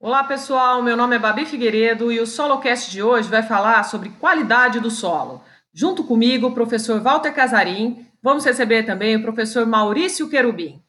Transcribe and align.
Olá 0.00 0.22
pessoal, 0.22 0.80
meu 0.80 0.96
nome 0.96 1.16
é 1.16 1.18
Babi 1.18 1.44
Figueiredo 1.44 2.12
e 2.12 2.20
o 2.20 2.26
SoloCast 2.26 2.88
de 2.88 3.02
hoje 3.02 3.28
vai 3.28 3.42
falar 3.42 3.82
sobre 3.82 4.10
qualidade 4.10 4.78
do 4.78 4.92
solo. 4.92 5.42
Junto 5.74 6.04
comigo, 6.04 6.46
o 6.46 6.54
professor 6.54 7.00
Walter 7.00 7.34
Casarim, 7.34 8.06
vamos 8.22 8.44
receber 8.44 8.84
também 8.84 9.16
o 9.16 9.22
professor 9.22 9.66
Maurício 9.66 10.28
Querubim. 10.28 10.80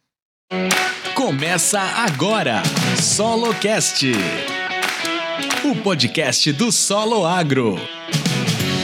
Começa 1.16 1.82
agora, 1.82 2.62
SoloCast, 3.02 4.12
o 5.66 5.76
podcast 5.82 6.54
do 6.54 6.72
Solo 6.72 7.26
Agro, 7.26 7.78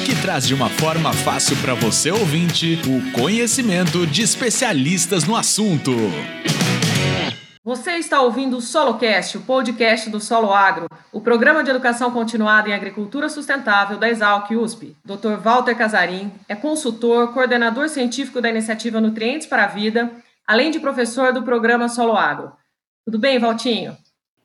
que 0.08 0.20
traz 0.24 0.48
de 0.48 0.56
uma 0.56 0.72
forma 0.72 1.14
fácil 1.14 1.56
para 1.58 1.76
você 1.76 2.10
ouvinte 2.10 2.80
o 2.88 3.12
conhecimento 3.12 4.08
de 4.08 4.24
especialistas 4.24 5.26
no 5.26 5.36
assunto. 5.36 5.92
Você 7.66 7.94
está 7.94 8.22
ouvindo 8.22 8.58
o 8.58 8.62
SoloCast, 8.62 9.40
o 9.40 9.42
podcast 9.42 10.08
do 10.12 10.20
Solo 10.20 10.54
Agro, 10.54 10.86
o 11.12 11.20
programa 11.20 11.64
de 11.64 11.72
educação 11.72 12.12
continuada 12.12 12.70
em 12.70 12.74
agricultura 12.74 13.28
sustentável 13.28 13.98
da 13.98 14.08
Exalc 14.08 14.52
USP. 14.52 14.96
Dr. 15.04 15.38
Walter 15.42 15.76
Casarim 15.76 16.32
é 16.48 16.54
consultor, 16.54 17.34
coordenador 17.34 17.90
científico 17.90 18.40
da 18.40 18.52
iniciativa 18.52 19.02
Nutrientes 19.02 19.48
para 19.48 19.64
a 19.64 19.68
Vida, 19.68 20.12
além 20.46 20.70
de 20.70 20.80
professor 20.80 21.34
do 21.34 21.42
programa 21.42 21.90
Solo 21.90 22.16
Agro. 22.16 22.52
Tudo 23.04 23.18
bem, 23.18 23.40
Valtinho? 23.40 23.98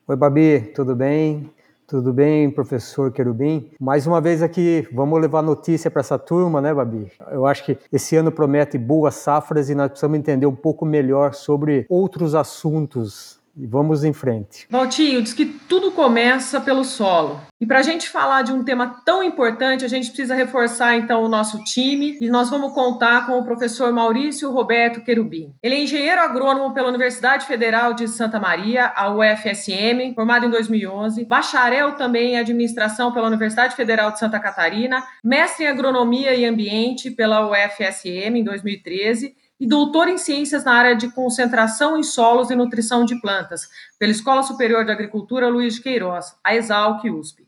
Oi, 0.07 0.15
Babi, 0.15 0.71
tudo 0.73 0.95
bem? 0.95 1.47
Tudo 1.91 2.13
bem, 2.13 2.49
professor 2.49 3.11
Querubim? 3.11 3.69
Mais 3.77 4.07
uma 4.07 4.21
vez 4.21 4.41
aqui, 4.41 4.87
vamos 4.93 5.19
levar 5.19 5.41
notícia 5.41 5.91
para 5.91 5.99
essa 5.99 6.17
turma, 6.17 6.61
né, 6.61 6.73
Babi? 6.73 7.11
Eu 7.29 7.45
acho 7.45 7.65
que 7.65 7.77
esse 7.91 8.15
ano 8.15 8.31
promete 8.31 8.77
boas 8.77 9.15
safras 9.15 9.69
e 9.69 9.75
nós 9.75 9.89
precisamos 9.89 10.17
entender 10.17 10.45
um 10.45 10.55
pouco 10.55 10.85
melhor 10.85 11.33
sobre 11.33 11.85
outros 11.89 12.33
assuntos 12.33 13.40
e 13.55 13.65
vamos 13.65 14.03
em 14.03 14.13
frente. 14.13 14.65
Valtinho, 14.69 15.21
diz 15.21 15.33
que 15.33 15.45
tudo 15.45 15.91
começa 15.91 16.61
pelo 16.61 16.83
solo. 16.83 17.39
E 17.59 17.65
para 17.65 17.79
a 17.79 17.83
gente 17.83 18.09
falar 18.09 18.41
de 18.41 18.51
um 18.51 18.63
tema 18.63 19.01
tão 19.05 19.23
importante, 19.23 19.85
a 19.85 19.87
gente 19.87 20.07
precisa 20.07 20.33
reforçar 20.33 20.95
então 20.95 21.23
o 21.23 21.27
nosso 21.27 21.63
time 21.63 22.17
e 22.19 22.27
nós 22.27 22.49
vamos 22.49 22.73
contar 22.73 23.27
com 23.27 23.37
o 23.37 23.43
professor 23.43 23.93
Maurício 23.93 24.51
Roberto 24.51 25.03
Querubim. 25.03 25.53
Ele 25.61 25.75
é 25.75 25.83
engenheiro 25.83 26.21
agrônomo 26.21 26.73
pela 26.73 26.89
Universidade 26.89 27.45
Federal 27.45 27.93
de 27.93 28.07
Santa 28.07 28.39
Maria, 28.39 28.91
a 28.95 29.13
UFSM, 29.13 30.13
formado 30.15 30.45
em 30.45 30.49
2011, 30.49 31.23
bacharel 31.25 31.91
também 31.91 32.33
em 32.33 32.39
administração 32.39 33.13
pela 33.13 33.27
Universidade 33.27 33.75
Federal 33.75 34.11
de 34.11 34.17
Santa 34.17 34.39
Catarina, 34.39 35.03
mestre 35.23 35.65
em 35.65 35.67
agronomia 35.67 36.33
e 36.33 36.45
ambiente 36.45 37.11
pela 37.11 37.47
UFSM 37.47 38.37
em 38.37 38.43
2013 38.43 39.35
e 39.61 39.67
doutor 39.67 40.07
em 40.07 40.17
ciências 40.17 40.63
na 40.63 40.73
área 40.73 40.95
de 40.95 41.11
concentração 41.11 41.95
em 41.95 42.01
solos 42.01 42.49
e 42.49 42.55
nutrição 42.55 43.05
de 43.05 43.21
plantas, 43.21 43.69
pela 43.99 44.11
Escola 44.11 44.41
Superior 44.41 44.83
de 44.83 44.91
Agricultura 44.91 45.47
Luiz 45.47 45.75
de 45.75 45.81
Queiroz, 45.81 46.35
a 46.43 46.55
Exalc 46.55 47.05
USP. 47.05 47.47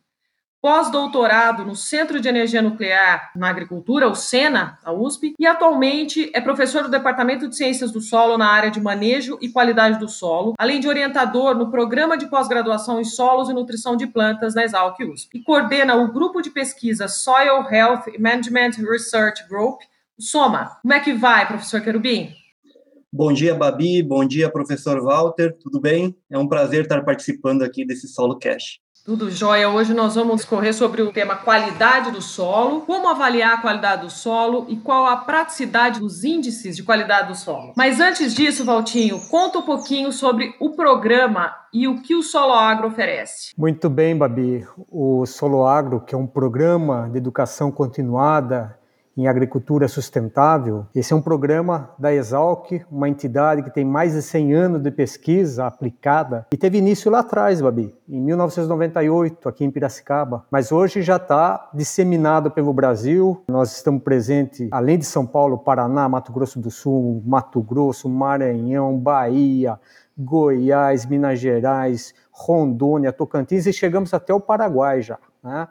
Pós-doutorado 0.62 1.66
no 1.66 1.76
Centro 1.76 2.22
de 2.22 2.30
Energia 2.30 2.62
Nuclear 2.62 3.32
na 3.36 3.50
Agricultura, 3.50 4.08
o 4.08 4.14
SENA, 4.14 4.78
a 4.86 4.94
USP, 4.94 5.34
e 5.40 5.48
atualmente 5.48 6.30
é 6.36 6.40
professor 6.40 6.84
do 6.84 6.90
Departamento 6.90 7.50
de 7.50 7.56
Ciências 7.58 7.92
do 7.92 8.00
Solo 8.00 8.38
na 8.38 8.48
área 8.48 8.70
de 8.70 8.80
manejo 8.80 9.40
e 9.42 9.50
qualidade 9.50 10.00
do 10.00 10.08
solo, 10.08 10.54
além 10.58 10.80
de 10.80 10.88
orientador 10.88 11.56
no 11.56 11.72
Programa 11.72 12.16
de 12.16 12.28
Pós-Graduação 12.28 13.02
em 13.02 13.04
Solos 13.04 13.50
e 13.50 13.54
Nutrição 13.54 13.98
de 13.98 14.06
Plantas 14.06 14.54
na 14.54 14.64
Exalc 14.64 14.98
USP. 15.04 15.40
E 15.40 15.44
coordena 15.44 15.96
o 15.96 16.14
grupo 16.14 16.42
de 16.42 16.52
pesquisa 16.52 17.08
Soil 17.08 17.68
Health 17.70 18.04
Management 18.20 18.74
Research 18.88 19.46
Group, 19.50 19.82
Soma, 20.20 20.78
como 20.82 20.94
é 20.94 21.00
que 21.00 21.14
vai, 21.14 21.48
professor 21.48 21.82
Querubim? 21.82 22.32
Bom 23.12 23.32
dia, 23.34 23.54
Babi. 23.54 24.02
Bom 24.02 24.26
dia, 24.26 24.50
professor 24.50 25.02
Walter. 25.04 25.56
Tudo 25.62 25.80
bem? 25.80 26.16
É 26.30 26.38
um 26.38 26.48
prazer 26.48 26.84
estar 26.84 27.04
participando 27.04 27.64
aqui 27.64 27.86
desse 27.86 28.08
Solo 28.08 28.38
Cash. 28.40 28.80
Tudo 29.06 29.30
jóia. 29.30 29.70
Hoje 29.70 29.94
nós 29.94 30.16
vamos 30.16 30.38
discorrer 30.38 30.74
sobre 30.74 31.02
o 31.02 31.12
tema 31.12 31.36
qualidade 31.36 32.10
do 32.10 32.22
solo, 32.22 32.82
como 32.82 33.10
avaliar 33.10 33.56
a 33.56 33.62
qualidade 33.62 34.04
do 34.04 34.10
solo 34.10 34.66
e 34.70 34.78
qual 34.78 35.06
a 35.06 35.18
praticidade 35.18 36.00
dos 36.00 36.24
índices 36.24 36.76
de 36.76 36.84
qualidade 36.84 37.28
do 37.28 37.36
solo. 37.36 37.74
Mas 37.76 38.00
antes 38.00 38.34
disso, 38.34 38.64
Valtinho, 38.64 39.20
conta 39.30 39.60
um 39.60 39.64
pouquinho 39.64 40.12
sobre 40.14 40.56
o 40.58 40.70
programa 40.70 41.54
e 41.74 41.88
o 41.88 42.02
que 42.02 42.16
o 42.16 42.24
Solo 42.24 42.54
Agro 42.54 42.88
oferece. 42.88 43.52
Muito 43.58 43.90
bem, 43.90 44.18
Babi. 44.18 44.66
O 44.90 45.26
Solo 45.26 45.66
Agro, 45.66 46.00
que 46.00 46.16
é 46.16 46.18
um 46.18 46.28
programa 46.28 47.10
de 47.12 47.18
educação 47.18 47.72
continuada 47.72 48.80
em 49.16 49.28
agricultura 49.28 49.88
sustentável. 49.88 50.86
Esse 50.94 51.14
é 51.14 51.16
um 51.16 51.22
programa 51.22 51.92
da 51.98 52.14
Exalc, 52.14 52.84
uma 52.92 53.08
entidade 53.08 53.64
que 53.64 53.70
tem 53.70 53.86
mais 53.86 54.14
de 54.14 54.22
100 54.22 54.54
anos 54.54 54.82
de 54.82 54.92
pesquisa 54.92 55.66
aplicada 55.66 56.48
e 56.52 56.58
teve 56.58 56.78
início 56.78 57.12
lá 57.12 57.20
atrás, 57.20 57.62
Babi, 57.62 57.96
em 58.10 58.20
1998, 58.20 59.48
aqui 59.48 59.64
em 59.64 59.72
Piracicaba. 59.72 60.46
Mas 60.50 60.72
hoje 60.72 61.02
já 61.02 61.18
está 61.18 61.70
disseminado 61.74 62.50
pelo 62.52 62.74
Brasil. 62.74 63.44
Nós 63.48 63.76
estamos 63.76 64.04
presentes, 64.04 64.68
além 64.72 64.98
de 64.98 65.06
São 65.06 65.26
Paulo, 65.26 65.58
Paraná, 65.58 66.10
Mato 66.10 66.32
Grosso 66.32 66.60
do 66.60 66.72
Sul, 66.72 67.22
Mato 67.26 67.62
Grosso, 67.62 68.10
Maranhão, 68.10 68.98
Bahia, 68.98 69.80
Goiás, 70.18 71.06
Minas 71.06 71.40
Gerais, 71.40 72.14
Rondônia, 72.32 73.12
Tocantins 73.12 73.66
e 73.66 73.74
chegamos 73.74 74.14
até 74.14 74.34
o 74.34 74.40
Paraguai 74.40 75.02
já. 75.02 75.18
Né? 75.44 75.68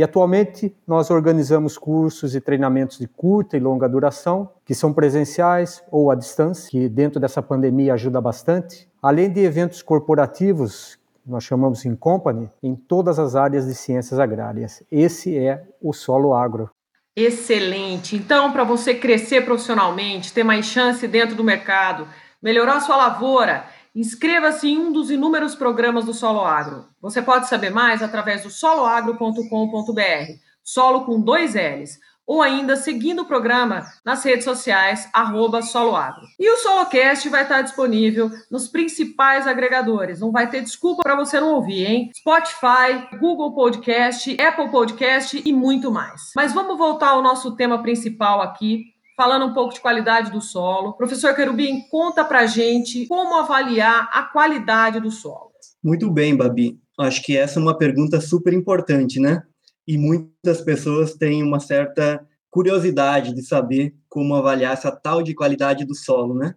E 0.00 0.02
atualmente 0.02 0.74
nós 0.86 1.10
organizamos 1.10 1.76
cursos 1.76 2.34
e 2.34 2.40
treinamentos 2.40 2.96
de 2.96 3.06
curta 3.06 3.54
e 3.54 3.60
longa 3.60 3.86
duração, 3.86 4.48
que 4.64 4.74
são 4.74 4.94
presenciais 4.94 5.84
ou 5.90 6.10
à 6.10 6.14
distância, 6.14 6.70
que 6.70 6.88
dentro 6.88 7.20
dessa 7.20 7.42
pandemia 7.42 7.92
ajuda 7.92 8.18
bastante, 8.18 8.88
além 9.02 9.30
de 9.30 9.40
eventos 9.40 9.82
corporativos, 9.82 10.98
nós 11.26 11.44
chamamos 11.44 11.84
em 11.84 11.94
company, 11.94 12.48
em 12.62 12.74
todas 12.74 13.18
as 13.18 13.36
áreas 13.36 13.66
de 13.66 13.74
ciências 13.74 14.18
agrárias. 14.18 14.82
Esse 14.90 15.36
é 15.36 15.64
o 15.82 15.92
Solo 15.92 16.32
Agro. 16.32 16.70
Excelente. 17.14 18.16
Então, 18.16 18.52
para 18.52 18.64
você 18.64 18.94
crescer 18.94 19.44
profissionalmente, 19.44 20.32
ter 20.32 20.44
mais 20.44 20.64
chance 20.64 21.06
dentro 21.06 21.36
do 21.36 21.44
mercado, 21.44 22.08
melhorar 22.42 22.80
sua 22.80 22.96
lavoura, 22.96 23.66
Inscreva-se 23.94 24.68
em 24.68 24.78
um 24.78 24.92
dos 24.92 25.10
inúmeros 25.10 25.54
programas 25.54 26.04
do 26.04 26.14
Solo 26.14 26.44
Agro. 26.44 26.86
Você 27.00 27.20
pode 27.20 27.48
saber 27.48 27.70
mais 27.70 28.02
através 28.02 28.42
do 28.44 28.50
soloagro.com.br, 28.50 30.32
solo 30.62 31.04
com 31.04 31.20
dois 31.20 31.54
L's, 31.54 31.98
ou 32.30 32.40
ainda 32.40 32.76
seguindo 32.76 33.22
o 33.22 33.26
programa 33.26 33.84
nas 34.04 34.22
redes 34.24 34.44
sociais, 34.44 35.08
arroba 35.12 35.62
soloagro. 35.62 36.22
E 36.38 36.48
o 36.48 36.58
Solocast 36.58 37.28
vai 37.28 37.42
estar 37.42 37.60
disponível 37.62 38.30
nos 38.48 38.68
principais 38.68 39.48
agregadores, 39.48 40.20
não 40.20 40.30
vai 40.30 40.48
ter 40.48 40.60
desculpa 40.60 41.02
para 41.02 41.16
você 41.16 41.40
não 41.40 41.54
ouvir, 41.54 41.84
hein? 41.84 42.10
Spotify, 42.14 43.18
Google 43.18 43.52
Podcast, 43.52 44.40
Apple 44.40 44.70
Podcast 44.70 45.42
e 45.44 45.52
muito 45.52 45.90
mais. 45.90 46.30
Mas 46.36 46.52
vamos 46.52 46.78
voltar 46.78 47.08
ao 47.08 47.22
nosso 47.22 47.56
tema 47.56 47.82
principal 47.82 48.40
aqui, 48.40 48.84
falando 49.16 49.46
um 49.46 49.54
pouco 49.54 49.74
de 49.74 49.80
qualidade 49.80 50.30
do 50.30 50.40
solo. 50.40 50.94
Professor 50.94 51.34
Querubim, 51.34 51.82
conta 51.90 52.24
para 52.24 52.46
gente 52.46 53.06
como 53.06 53.36
avaliar 53.36 54.08
a 54.12 54.22
qualidade 54.22 55.00
do 55.00 55.10
solo. 55.10 55.50
Muito 55.82 56.10
bem, 56.10 56.36
Babi. 56.36 56.78
Acho 56.98 57.22
que 57.22 57.36
essa 57.36 57.58
é 57.58 57.62
uma 57.62 57.76
pergunta 57.76 58.20
super 58.20 58.52
importante, 58.52 59.18
né? 59.18 59.42
E 59.86 59.96
muitas 59.96 60.60
pessoas 60.60 61.14
têm 61.14 61.42
uma 61.42 61.58
certa 61.58 62.24
curiosidade 62.50 63.34
de 63.34 63.42
saber 63.42 63.94
como 64.08 64.34
avaliar 64.34 64.74
essa 64.74 64.90
tal 64.90 65.22
de 65.22 65.34
qualidade 65.34 65.84
do 65.84 65.94
solo, 65.94 66.34
né? 66.34 66.54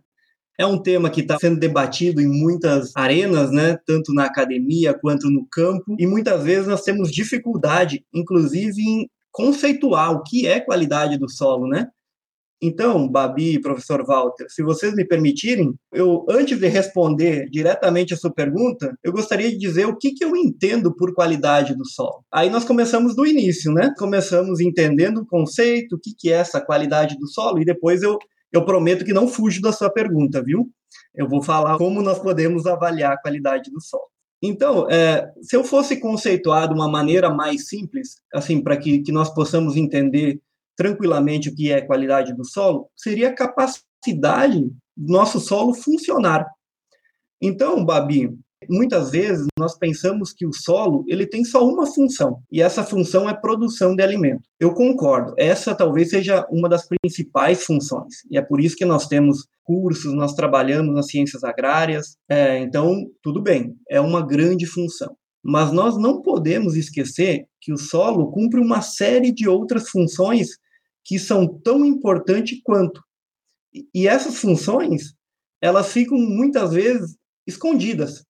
É 0.59 0.65
um 0.65 0.77
tema 0.77 1.09
que 1.09 1.21
está 1.21 1.37
sendo 1.39 1.59
debatido 1.59 2.21
em 2.21 2.27
muitas 2.27 2.95
arenas, 2.95 3.51
né? 3.51 3.77
Tanto 3.87 4.13
na 4.13 4.25
academia 4.25 4.93
quanto 4.93 5.29
no 5.29 5.47
campo, 5.49 5.95
e 5.97 6.05
muitas 6.05 6.43
vezes 6.43 6.67
nós 6.67 6.83
temos 6.83 7.11
dificuldade, 7.11 8.05
inclusive, 8.13 8.81
em 8.81 9.09
conceituar 9.31 10.11
o 10.11 10.21
que 10.21 10.45
é 10.45 10.59
qualidade 10.59 11.17
do 11.17 11.29
solo, 11.29 11.67
né? 11.67 11.87
Então, 12.65 13.09
Babi, 13.09 13.59
professor 13.59 14.05
Walter, 14.05 14.45
se 14.47 14.63
vocês 14.63 14.95
me 14.95 15.05
permitirem, 15.05 15.73
eu 15.91 16.25
antes 16.29 16.57
de 16.57 16.67
responder 16.69 17.49
diretamente 17.49 18.13
a 18.13 18.17
sua 18.17 18.33
pergunta, 18.33 18.97
eu 19.03 19.11
gostaria 19.11 19.49
de 19.49 19.57
dizer 19.57 19.85
o 19.85 19.97
que, 19.97 20.13
que 20.13 20.23
eu 20.23 20.33
entendo 20.33 20.95
por 20.95 21.13
qualidade 21.13 21.75
do 21.75 21.85
solo. 21.85 22.23
Aí 22.31 22.49
nós 22.49 22.63
começamos 22.63 23.17
do 23.17 23.25
início, 23.25 23.73
né? 23.73 23.93
Começamos 23.97 24.61
entendendo 24.61 25.17
o 25.17 25.25
conceito, 25.25 25.97
o 25.97 25.99
que, 25.99 26.11
que 26.17 26.31
é 26.31 26.37
essa 26.37 26.61
qualidade 26.61 27.17
do 27.17 27.27
solo, 27.27 27.59
e 27.59 27.65
depois 27.65 28.01
eu, 28.01 28.17
eu 28.53 28.63
prometo 28.63 29.03
que 29.03 29.11
não 29.11 29.27
fujo 29.27 29.59
da 29.59 29.73
sua 29.73 29.89
pergunta, 29.89 30.41
viu? 30.41 30.65
Eu 31.13 31.27
vou 31.27 31.43
falar 31.43 31.77
como 31.77 32.01
nós 32.01 32.19
podemos 32.19 32.65
avaliar 32.65 33.11
a 33.11 33.21
qualidade 33.21 33.69
do 33.71 33.81
solo. 33.81 34.07
Então, 34.41 34.89
é, 34.89 35.29
se 35.41 35.57
eu 35.57 35.65
fosse 35.65 35.97
conceituar 35.97 36.69
de 36.69 36.73
uma 36.73 36.89
maneira 36.89 37.29
mais 37.29 37.67
simples, 37.67 38.21
assim, 38.33 38.63
para 38.63 38.77
que, 38.77 38.99
que 38.99 39.11
nós 39.11 39.33
possamos 39.33 39.75
entender 39.75 40.39
tranquilamente 40.75 41.49
o 41.49 41.55
que 41.55 41.71
é 41.71 41.81
qualidade 41.81 42.35
do 42.35 42.45
solo, 42.45 42.89
seria 42.95 43.29
a 43.29 43.35
capacidade 43.35 44.61
do 44.95 45.13
nosso 45.13 45.39
solo 45.39 45.73
funcionar. 45.73 46.45
Então, 47.41 47.83
Babi, 47.83 48.29
muitas 48.69 49.11
vezes 49.11 49.47
nós 49.57 49.77
pensamos 49.77 50.31
que 50.31 50.45
o 50.45 50.53
solo 50.53 51.03
ele 51.07 51.27
tem 51.27 51.43
só 51.43 51.67
uma 51.67 51.85
função 51.85 52.39
e 52.51 52.61
essa 52.61 52.83
função 52.83 53.29
é 53.29 53.33
produção 53.33 53.95
de 53.95 54.03
alimento. 54.03 54.43
Eu 54.59 54.73
concordo. 54.73 55.33
Essa 55.37 55.75
talvez 55.75 56.09
seja 56.09 56.45
uma 56.49 56.69
das 56.69 56.87
principais 56.87 57.63
funções 57.63 58.23
e 58.29 58.37
é 58.37 58.41
por 58.41 58.61
isso 58.61 58.75
que 58.75 58.85
nós 58.85 59.07
temos 59.07 59.45
cursos, 59.63 60.13
nós 60.13 60.33
trabalhamos 60.33 60.93
nas 60.93 61.07
ciências 61.07 61.43
agrárias. 61.43 62.17
É, 62.29 62.59
então, 62.59 63.05
tudo 63.21 63.41
bem, 63.41 63.75
é 63.89 63.99
uma 63.99 64.25
grande 64.25 64.65
função. 64.65 65.15
mas 65.43 65.73
nós 65.73 65.97
não 65.97 66.21
podemos 66.21 66.75
esquecer 66.77 67.45
que 67.59 67.73
o 67.73 67.77
solo 67.77 68.31
cumpre 68.31 68.61
uma 68.61 68.81
série 68.81 69.31
de 69.33 69.47
outras 69.47 69.89
funções 69.89 70.51
que 71.05 71.19
são 71.19 71.47
tão 71.47 71.85
importantes 71.85 72.59
quanto. 72.63 73.01
E 73.93 74.07
essas 74.07 74.37
funções, 74.37 75.13
elas 75.61 75.91
ficam 75.91 76.17
muitas 76.17 76.71
vezes 76.73 77.15
escondidas, 77.47 78.23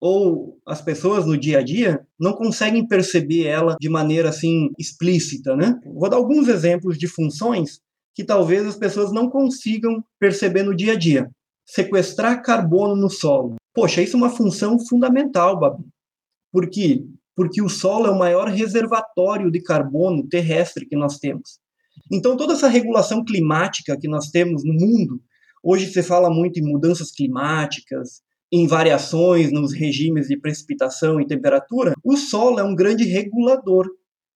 ou 0.00 0.58
as 0.66 0.82
pessoas 0.82 1.24
no 1.24 1.38
dia 1.38 1.60
a 1.60 1.62
dia 1.62 2.04
não 2.18 2.32
conseguem 2.32 2.86
perceber 2.86 3.46
ela 3.46 3.76
de 3.80 3.88
maneira 3.88 4.30
assim 4.30 4.68
explícita, 4.76 5.54
né? 5.54 5.78
Vou 5.84 6.10
dar 6.10 6.16
alguns 6.16 6.48
exemplos 6.48 6.98
de 6.98 7.06
funções 7.06 7.80
que 8.12 8.24
talvez 8.24 8.66
as 8.66 8.76
pessoas 8.76 9.12
não 9.12 9.30
consigam 9.30 10.04
perceber 10.18 10.64
no 10.64 10.74
dia 10.74 10.94
a 10.94 10.98
dia. 10.98 11.30
Sequestrar 11.64 12.42
carbono 12.42 12.96
no 12.96 13.08
solo. 13.08 13.54
Poxa, 13.72 14.02
isso 14.02 14.16
é 14.16 14.18
uma 14.18 14.28
função 14.28 14.76
fundamental, 14.78 15.58
Babi. 15.58 15.84
Por 16.50 16.68
quê? 16.68 17.04
Porque 17.36 17.62
o 17.62 17.68
solo 17.68 18.06
é 18.06 18.10
o 18.10 18.18
maior 18.18 18.48
reservatório 18.48 19.52
de 19.52 19.62
carbono 19.62 20.26
terrestre 20.28 20.84
que 20.84 20.96
nós 20.96 21.18
temos. 21.18 21.60
Então, 22.12 22.36
toda 22.36 22.52
essa 22.52 22.68
regulação 22.68 23.24
climática 23.24 23.96
que 23.98 24.06
nós 24.06 24.28
temos 24.28 24.62
no 24.64 24.74
mundo, 24.74 25.20
hoje 25.62 25.90
se 25.90 26.02
fala 26.02 26.28
muito 26.28 26.58
em 26.60 26.62
mudanças 26.62 27.10
climáticas, 27.10 28.20
em 28.52 28.66
variações 28.66 29.50
nos 29.50 29.72
regimes 29.72 30.28
de 30.28 30.38
precipitação 30.38 31.18
e 31.18 31.26
temperatura, 31.26 31.94
o 32.04 32.16
solo 32.18 32.60
é 32.60 32.62
um 32.62 32.74
grande 32.74 33.04
regulador. 33.04 33.88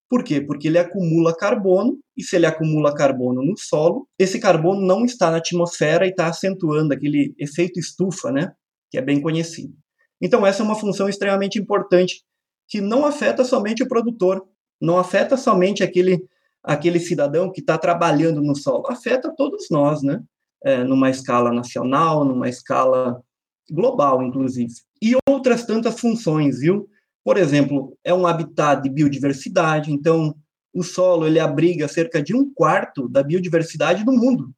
Por 0.08 0.25
quê? 0.25 0.40
Porque 0.40 0.69
ele 0.69 0.78
acumula 0.78 1.37
carbono, 1.37 1.99
e 2.17 2.23
se 2.23 2.37
ele 2.37 2.46
acumula 2.46 2.94
carbono 2.94 3.44
no 3.44 3.58
solo, 3.58 4.08
esse 4.19 4.38
carbono 4.38 4.81
não 4.81 5.05
está 5.05 5.31
na 5.31 5.37
atmosfera 5.37 6.06
e 6.06 6.11
está 6.11 6.28
acentuando 6.28 6.94
aquele 6.94 7.34
efeito 7.38 7.78
estufa, 7.78 8.32
né? 8.32 8.52
Que 8.90 8.96
é 8.96 9.02
bem 9.02 9.20
conhecido. 9.20 9.75
Então, 10.23 10.46
essa 10.46 10.62
é 10.62 10.64
uma 10.64 10.76
função 10.76 11.08
extremamente 11.11 11.58
importante 11.58 12.23
que 12.69 12.81
não 12.81 13.05
afeta 13.05 13.44
somente 13.44 13.82
o 13.82 13.88
produtor, 13.88 14.43
não 14.81 14.96
afeta 14.96 15.37
somente 15.37 15.82
aquele, 15.82 16.25
aquele 16.66 16.98
cidadão 16.98 17.50
que 17.50 17.60
está 17.60 17.78
trabalhando 17.78 18.42
no 18.42 18.56
solo, 18.56 18.88
afeta 18.88 19.32
todos 19.34 19.70
nós, 19.70 20.02
né? 20.02 20.20
É, 20.64 20.82
numa 20.82 21.08
escala 21.08 21.52
nacional, 21.52 22.24
numa 22.24 22.48
escala 22.48 23.22
global, 23.70 24.22
inclusive. 24.22 24.72
E 25.00 25.16
outras 25.28 25.64
tantas 25.64 26.00
funções, 26.00 26.58
viu? 26.58 26.88
Por 27.24 27.36
exemplo, 27.36 27.96
é 28.02 28.12
um 28.12 28.26
habitat 28.26 28.82
de 28.82 28.90
biodiversidade, 28.90 29.92
então 29.92 30.34
o 30.74 30.82
solo 30.82 31.26
ele 31.26 31.38
abriga 31.38 31.86
cerca 31.86 32.20
de 32.20 32.34
um 32.34 32.52
quarto 32.52 33.08
da 33.08 33.22
biodiversidade 33.22 34.04
do 34.04 34.12
mundo. 34.12 34.52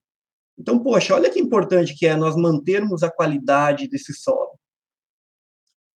Então, 0.58 0.78
poxa, 0.78 1.14
olha 1.14 1.30
que 1.30 1.38
importante 1.38 1.94
que 1.94 2.06
é 2.06 2.16
nós 2.16 2.36
mantermos 2.36 3.02
a 3.02 3.10
qualidade 3.10 3.86
desse 3.86 4.12
solo. 4.14 4.58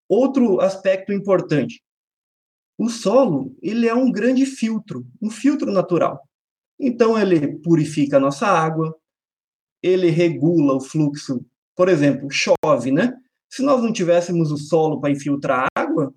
Outro 0.07 0.61
aspecto 0.61 1.11
importante, 1.11 1.82
o 2.77 2.89
solo 2.89 3.55
ele 3.61 3.87
é 3.87 3.93
um 3.93 4.11
grande 4.11 4.45
filtro, 4.45 5.05
um 5.21 5.29
filtro 5.29 5.71
natural. 5.71 6.21
Então 6.79 7.19
ele 7.19 7.59
purifica 7.59 8.17
a 8.17 8.19
nossa 8.19 8.47
água, 8.47 8.95
ele 9.81 10.09
regula 10.09 10.75
o 10.75 10.81
fluxo. 10.81 11.45
Por 11.75 11.89
exemplo, 11.89 12.27
chove, 12.29 12.91
né? 12.91 13.13
Se 13.49 13.61
nós 13.61 13.81
não 13.81 13.93
tivéssemos 13.93 14.51
o 14.51 14.57
solo 14.57 14.99
para 14.99 15.11
infiltrar 15.11 15.67
água, 15.75 16.13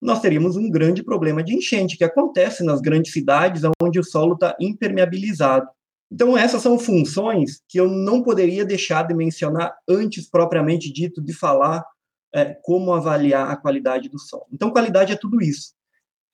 nós 0.00 0.20
teríamos 0.20 0.56
um 0.56 0.70
grande 0.70 1.02
problema 1.02 1.42
de 1.42 1.54
enchente 1.54 1.96
que 1.96 2.04
acontece 2.04 2.62
nas 2.62 2.80
grandes 2.80 3.12
cidades 3.12 3.62
onde 3.82 3.98
o 3.98 4.04
solo 4.04 4.34
está 4.34 4.56
impermeabilizado. 4.60 5.68
Então 6.10 6.38
essas 6.38 6.62
são 6.62 6.78
funções 6.78 7.60
que 7.68 7.78
eu 7.78 7.88
não 7.88 8.22
poderia 8.22 8.64
deixar 8.64 9.06
de 9.06 9.14
mencionar 9.14 9.76
antes 9.88 10.30
propriamente 10.30 10.92
dito 10.92 11.20
de 11.20 11.32
falar 11.32 11.84
é, 12.32 12.54
como 12.62 12.92
avaliar 12.92 13.50
a 13.50 13.56
qualidade 13.56 14.08
do 14.08 14.18
solo. 14.18 14.46
Então, 14.52 14.70
qualidade 14.70 15.12
é 15.12 15.16
tudo 15.16 15.40
isso. 15.40 15.72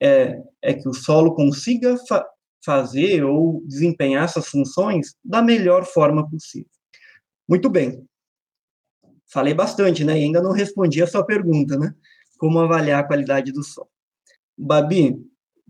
É, 0.02 0.40
é 0.62 0.74
que 0.74 0.88
o 0.88 0.94
solo 0.94 1.34
consiga 1.34 1.96
fa 2.08 2.24
fazer 2.64 3.22
ou 3.22 3.62
desempenhar 3.66 4.24
essas 4.24 4.46
funções 4.48 5.14
da 5.22 5.42
melhor 5.42 5.84
forma 5.84 6.26
possível. 6.28 6.70
Muito 7.46 7.68
bem. 7.68 8.02
Falei 9.30 9.52
bastante, 9.52 10.02
né? 10.02 10.18
E 10.18 10.24
ainda 10.24 10.40
não 10.40 10.52
respondi 10.52 11.02
a 11.02 11.06
sua 11.06 11.26
pergunta, 11.26 11.78
né? 11.78 11.94
Como 12.38 12.58
avaliar 12.58 13.00
a 13.00 13.06
qualidade 13.06 13.52
do 13.52 13.62
solo. 13.62 13.90
Babi, 14.56 15.14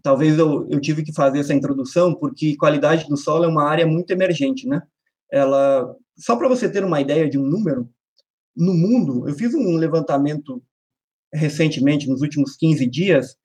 talvez 0.02 0.38
eu, 0.38 0.68
eu 0.70 0.80
tive 0.80 1.02
que 1.02 1.12
fazer 1.12 1.40
essa 1.40 1.54
introdução 1.54 2.14
porque 2.14 2.56
qualidade 2.56 3.08
do 3.08 3.16
solo 3.16 3.44
é 3.44 3.48
uma 3.48 3.68
área 3.68 3.86
muito 3.86 4.10
emergente, 4.12 4.68
né? 4.68 4.82
Ela, 5.32 5.92
só 6.16 6.36
para 6.36 6.48
você 6.48 6.70
ter 6.70 6.84
uma 6.84 7.00
ideia 7.00 7.28
de 7.28 7.38
um 7.38 7.42
número, 7.42 7.90
no 8.56 8.72
mundo, 8.72 9.28
eu 9.28 9.34
fiz 9.34 9.52
um 9.52 9.76
levantamento 9.76 10.62
recentemente, 11.32 12.08
nos 12.08 12.20
últimos 12.22 12.56
15 12.56 12.86
dias, 12.86 13.36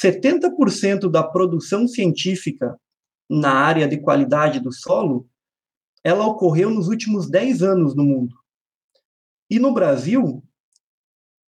70% 0.00 1.10
da 1.10 1.22
produção 1.22 1.86
científica 1.86 2.78
na 3.28 3.52
área 3.52 3.86
de 3.86 4.00
qualidade 4.00 4.60
do 4.60 4.72
solo, 4.72 5.28
ela 6.04 6.26
ocorreu 6.26 6.70
nos 6.70 6.88
últimos 6.88 7.28
10 7.28 7.62
anos 7.62 7.94
no 7.94 8.04
mundo. 8.04 8.34
E 9.50 9.58
no 9.58 9.72
Brasil, 9.72 10.42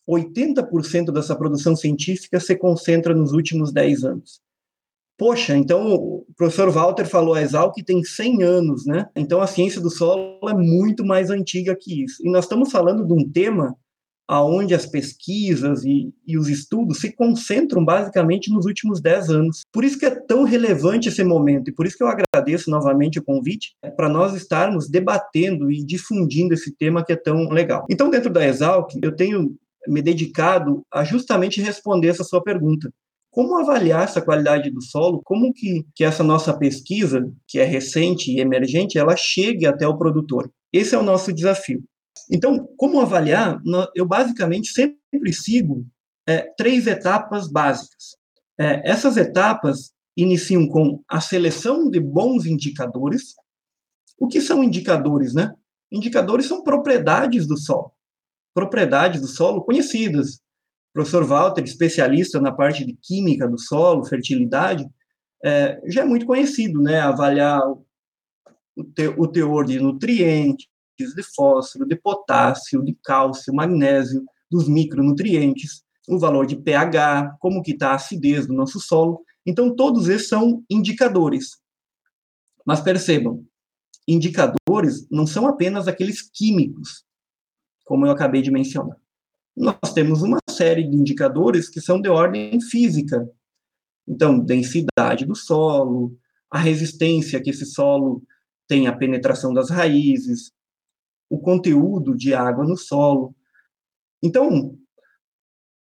80% 0.09 1.11
dessa 1.11 1.35
produção 1.35 1.75
científica 1.75 2.39
se 2.39 2.57
concentra 2.57 3.15
nos 3.15 3.33
últimos 3.33 3.73
10 3.73 4.05
anos. 4.05 4.41
Poxa, 5.17 5.57
então 5.57 5.95
o 5.95 6.27
professor 6.37 6.71
Walter 6.71 7.07
falou, 7.07 7.35
a 7.35 7.43
Exalc 7.43 7.77
tem 7.85 8.03
100 8.03 8.43
anos, 8.43 8.85
né? 8.85 9.09
Então 9.15 9.41
a 9.41 9.47
ciência 9.47 9.81
do 9.81 9.89
solo 9.89 10.49
é 10.49 10.55
muito 10.55 11.05
mais 11.05 11.31
antiga 11.31 11.77
que 11.81 12.03
isso. 12.03 12.27
E 12.27 12.31
nós 12.31 12.45
estamos 12.45 12.71
falando 12.71 13.07
de 13.07 13.13
um 13.13 13.31
tema 13.31 13.77
aonde 14.29 14.75
as 14.75 14.87
pesquisas 14.87 15.85
e, 15.85 16.13
e, 16.27 16.39
os 16.39 16.49
estudos 16.49 16.99
se 16.99 17.13
concentram 17.13 17.85
basicamente 17.85 18.51
nos 18.51 18.65
últimos 18.65 19.01
10 19.01 19.31
anos. 19.31 19.63
Por 19.73 19.85
isso 19.85 19.99
que 19.99 20.07
é 20.07 20.11
tão 20.11 20.45
relevante 20.45 21.09
esse 21.09 21.23
momento, 21.23 21.71
e 21.71 21.75
por 21.75 21.87
isso 21.87 21.97
que 21.97 22.03
eu 22.03 22.09
agradeço 22.09 22.71
novamente 22.71 23.19
o 23.19 23.25
convite, 23.25 23.75
para 23.97 24.09
nós 24.09 24.35
estarmos 24.35 24.89
debatendo 24.89 25.71
e 25.71 25.85
difundindo 25.85 26.55
esse 26.55 26.75
tema 26.75 27.05
que 27.05 27.13
é 27.13 27.17
tão 27.17 27.49
legal. 27.51 27.85
Então, 27.91 28.11
dentro 28.11 28.33
da 28.33 28.47
Exalc, 28.47 28.91
eu 29.03 29.15
tenho 29.15 29.55
me 29.87 30.01
dedicado 30.01 30.83
a 30.93 31.05
justamente 31.05 31.61
responder 31.61 32.09
essa 32.09 32.25
sua 32.25 32.43
pergunta 32.43 32.91
como 33.35 33.59
avaliar 33.59 34.05
essa 34.05 34.23
qualidade 34.23 34.71
do 34.71 34.81
solo, 34.81 35.21
como 35.25 35.53
que, 35.53 35.85
que 35.93 36.05
essa 36.05 36.23
nossa 36.23 36.57
pesquisa, 36.57 37.29
que 37.49 37.59
é 37.59 37.65
recente 37.65 38.31
e 38.31 38.39
emergente, 38.39 38.97
ela 38.97 39.17
chegue 39.17 39.67
até 39.67 39.89
o 39.89 39.99
produtor. 39.99 40.49
Esse 40.73 40.95
é 40.95 40.99
o 40.99 41.03
nosso 41.03 41.33
desafio. 41.33 41.83
Então, 42.31 42.67
como 42.77 43.01
avaliar? 43.01 43.61
Eu 43.95 44.07
basicamente 44.07 44.69
sempre 44.69 45.33
sigo 45.33 45.87
é, 46.27 46.43
três 46.57 46.87
etapas 46.87 47.51
básicas. 47.51 48.17
É, 48.59 48.89
essas 48.89 49.17
etapas 49.17 49.93
iniciam 50.17 50.67
com 50.69 51.03
a 51.09 51.21
seleção 51.21 51.91
de 51.91 52.01
bons 52.01 52.47
indicadores. 52.47 53.35
O 54.19 54.29
que 54.29 54.41
são 54.41 54.63
indicadores, 54.63 55.35
né? 55.35 55.53
Indicadores 55.91 56.47
são 56.47 56.63
propriedades 56.63 57.47
do 57.47 57.57
solo. 57.57 57.93
Propriedades 58.55 59.21
do 59.21 59.27
solo 59.27 59.65
conhecidas, 59.65 60.41
professor 60.93 61.25
Walter, 61.25 61.65
especialista 61.65 62.41
na 62.41 62.53
parte 62.53 62.85
de 62.85 62.97
química 63.03 63.49
do 63.49 63.59
solo, 63.59 64.05
fertilidade, 64.05 64.89
é, 65.45 65.81
já 65.87 66.03
é 66.03 66.05
muito 66.05 66.25
conhecido, 66.25 66.81
né? 66.81 67.01
Avaliar 67.01 67.61
o, 68.77 68.85
te, 68.85 69.09
o 69.09 69.27
teor 69.27 69.67
de 69.67 69.81
nutrientes, 69.81 70.67
de 70.97 71.23
fósforo, 71.23 71.87
de 71.87 71.97
potássio, 71.97 72.85
de 72.85 72.97
cálcio, 73.03 73.55
magnésio, 73.55 74.25
dos 74.51 74.69
micronutrientes, 74.69 75.83
o 76.09 76.19
valor 76.19 76.47
de 76.47 76.57
pH, 76.57 77.37
como 77.41 77.63
que 77.63 77.73
está 77.73 77.91
a 77.91 77.95
acidez 77.95 78.47
do 78.47 78.53
nosso 78.53 78.79
solo. 78.79 79.23
Então, 79.45 79.75
todos 79.75 80.09
esses 80.09 80.29
são 80.29 80.63
indicadores. 80.71 81.59
Mas 82.65 82.81
percebam, 82.81 83.45
indicadores 84.07 85.09
não 85.11 85.27
são 85.27 85.47
apenas 85.47 85.89
aqueles 85.89 86.23
químicos, 86.23 87.05
como 87.85 88.07
eu 88.07 88.11
acabei 88.11 88.43
de 88.43 88.51
mencionar 88.51 88.97
nós 89.57 89.93
temos 89.93 90.23
uma 90.23 90.39
série 90.51 90.83
de 90.83 90.97
indicadores 90.97 91.69
que 91.69 91.81
são 91.81 92.01
de 92.01 92.09
ordem 92.09 92.61
física. 92.61 93.29
Então, 94.07 94.39
densidade 94.39 95.25
do 95.25 95.35
solo, 95.35 96.17
a 96.51 96.59
resistência 96.59 97.41
que 97.41 97.51
esse 97.51 97.65
solo 97.65 98.23
tem 98.67 98.87
à 98.87 98.93
penetração 98.93 99.55
das 99.55 99.71
raízes, 99.71 100.51
o 101.29 101.39
conteúdo 101.39 102.17
de 102.17 102.35
água 102.35 102.65
no 102.65 102.77
solo. 102.77 103.35
Então, 104.23 104.77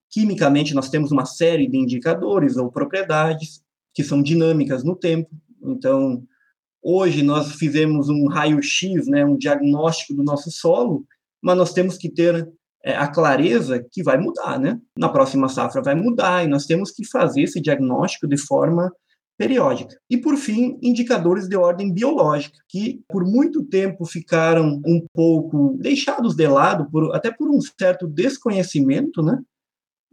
quimicamente, 0.10 0.74
nós 0.74 0.90
temos 0.90 1.12
uma 1.12 1.26
série 1.26 1.68
de 1.68 1.78
indicadores 1.78 2.58
ou 2.58 2.72
propriedades 2.72 3.64
que 3.94 4.04
são 4.04 4.22
dinâmicas 4.22 4.84
no 4.84 4.96
tempo. 4.96 5.30
Então, 5.64 6.24
hoje 6.82 7.24
nós 7.24 7.54
fizemos 7.54 8.10
um 8.10 8.28
raio-x, 8.28 9.08
né, 9.08 9.26
um 9.26 9.38
diagnóstico 9.38 10.14
do 10.14 10.24
nosso 10.24 10.52
solo, 10.52 11.06
mas 11.42 11.58
nós 11.58 11.74
temos 11.74 11.98
que 11.98 12.10
ter 12.10 12.50
é, 12.84 12.96
a 12.96 13.08
clareza 13.08 13.86
que 13.92 14.02
vai 14.02 14.18
mudar, 14.18 14.60
né? 14.60 14.80
Na 14.98 15.10
próxima 15.10 15.48
safra 15.48 15.82
vai 15.82 15.96
mudar 15.96 16.44
e 16.44 16.48
nós 16.48 16.66
temos 16.66 16.92
que 16.92 17.06
fazer 17.06 17.44
esse 17.44 17.62
diagnóstico 17.62 18.28
de 18.28 18.38
forma 18.38 18.92
periódica. 19.42 19.98
E, 20.08 20.18
por 20.18 20.38
fim, 20.38 20.78
indicadores 20.84 21.50
de 21.50 21.58
ordem 21.58 21.92
biológica, 21.92 22.60
que 22.70 23.02
por 23.10 23.26
muito 23.26 23.64
tempo 23.64 24.06
ficaram 24.06 24.80
um 24.86 25.04
pouco 25.12 25.76
deixados 25.80 26.36
de 26.36 26.48
lado, 26.48 26.88
por, 26.92 27.16
até 27.16 27.32
por 27.32 27.50
um 27.50 27.60
certo 27.60 28.06
desconhecimento, 28.06 29.24
né? 29.24 29.42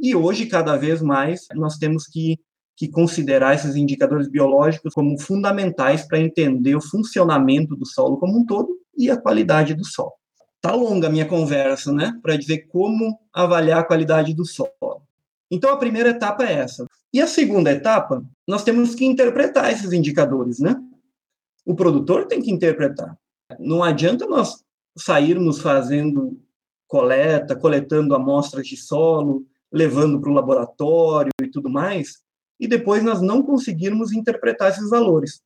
E 0.00 0.16
hoje, 0.16 0.47
cada 0.47 0.78
vez 0.78 1.02
mais, 1.02 1.47
nós 1.54 1.76
temos 1.76 2.06
que, 2.06 2.38
que 2.75 2.88
considerar 2.88 3.54
esses 3.54 3.76
indicadores 3.76 4.30
biológicos 4.30 4.94
como 4.94 5.20
fundamentais 5.20 6.08
para 6.08 6.20
entender 6.20 6.75
o 6.75 6.80
funcionamento 6.80 7.76
do 7.76 7.85
solo 7.85 8.16
como 8.16 8.38
um 8.38 8.47
todo 8.47 8.78
e 8.97 9.11
a 9.11 9.20
qualidade 9.20 9.75
do 9.75 9.85
solo. 9.85 10.14
Tá 10.58 10.75
longa 10.75 11.08
a 11.08 11.11
minha 11.11 11.26
conversa, 11.26 11.92
né, 11.92 12.18
para 12.23 12.38
dizer 12.38 12.66
como 12.68 13.18
avaliar 13.30 13.80
a 13.80 13.85
qualidade 13.85 14.32
do 14.32 14.47
solo. 14.47 15.02
Então, 15.50 15.70
a 15.70 15.76
primeira 15.76 16.11
etapa 16.11 16.44
é 16.44 16.54
essa. 16.54 16.87
E 17.12 17.21
a 17.21 17.27
segunda 17.27 17.73
etapa, 17.73 18.25
nós 18.47 18.62
temos 18.62 18.95
que 18.95 19.05
interpretar 19.05 19.73
esses 19.73 19.93
indicadores, 19.93 20.59
né? 20.59 20.77
O 21.65 21.75
produtor 21.75 22.27
tem 22.27 22.43
que 22.43 22.50
interpretar. 22.50 23.17
Não 23.59 23.83
adianta 23.83 24.27
nós 24.27 24.62
sairmos 24.97 25.61
fazendo 25.61 26.38
coleta, 26.87 27.55
coletando 27.55 28.15
amostras 28.15 28.67
de 28.67 28.77
solo, 28.77 29.47
levando 29.71 30.21
para 30.21 30.31
o 30.31 30.35
laboratório 30.35 31.31
e 31.43 31.49
tudo 31.49 31.69
mais, 31.69 32.23
e 32.59 32.67
depois 32.67 33.03
nós 33.03 33.21
não 33.21 33.43
conseguirmos 33.43 34.12
interpretar 34.12 34.71
esses 34.71 34.88
valores. 34.88 35.43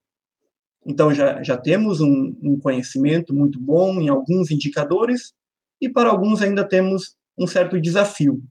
Então, 0.87 1.13
já, 1.13 1.43
já 1.43 1.57
temos 1.57 2.01
um, 2.01 2.37
um 2.43 2.59
conhecimento 2.59 3.35
muito 3.35 3.61
bom 3.61 4.01
em 4.01 4.09
alguns 4.09 4.51
indicadores, 4.51 5.33
e 5.81 5.89
para 5.89 6.11
alguns 6.11 6.41
ainda 6.41 6.67
temos 6.67 7.17
um 7.37 7.47
certo 7.47 7.81
desafio, 7.81 8.43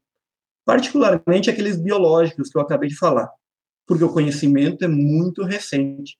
particularmente 0.65 1.49
aqueles 1.49 1.77
biológicos 1.77 2.49
que 2.49 2.57
eu 2.57 2.61
acabei 2.61 2.89
de 2.89 2.97
falar, 2.97 3.29
porque 3.87 4.03
o 4.03 4.13
conhecimento 4.13 4.83
é 4.83 4.87
muito 4.87 5.43
recente, 5.43 6.17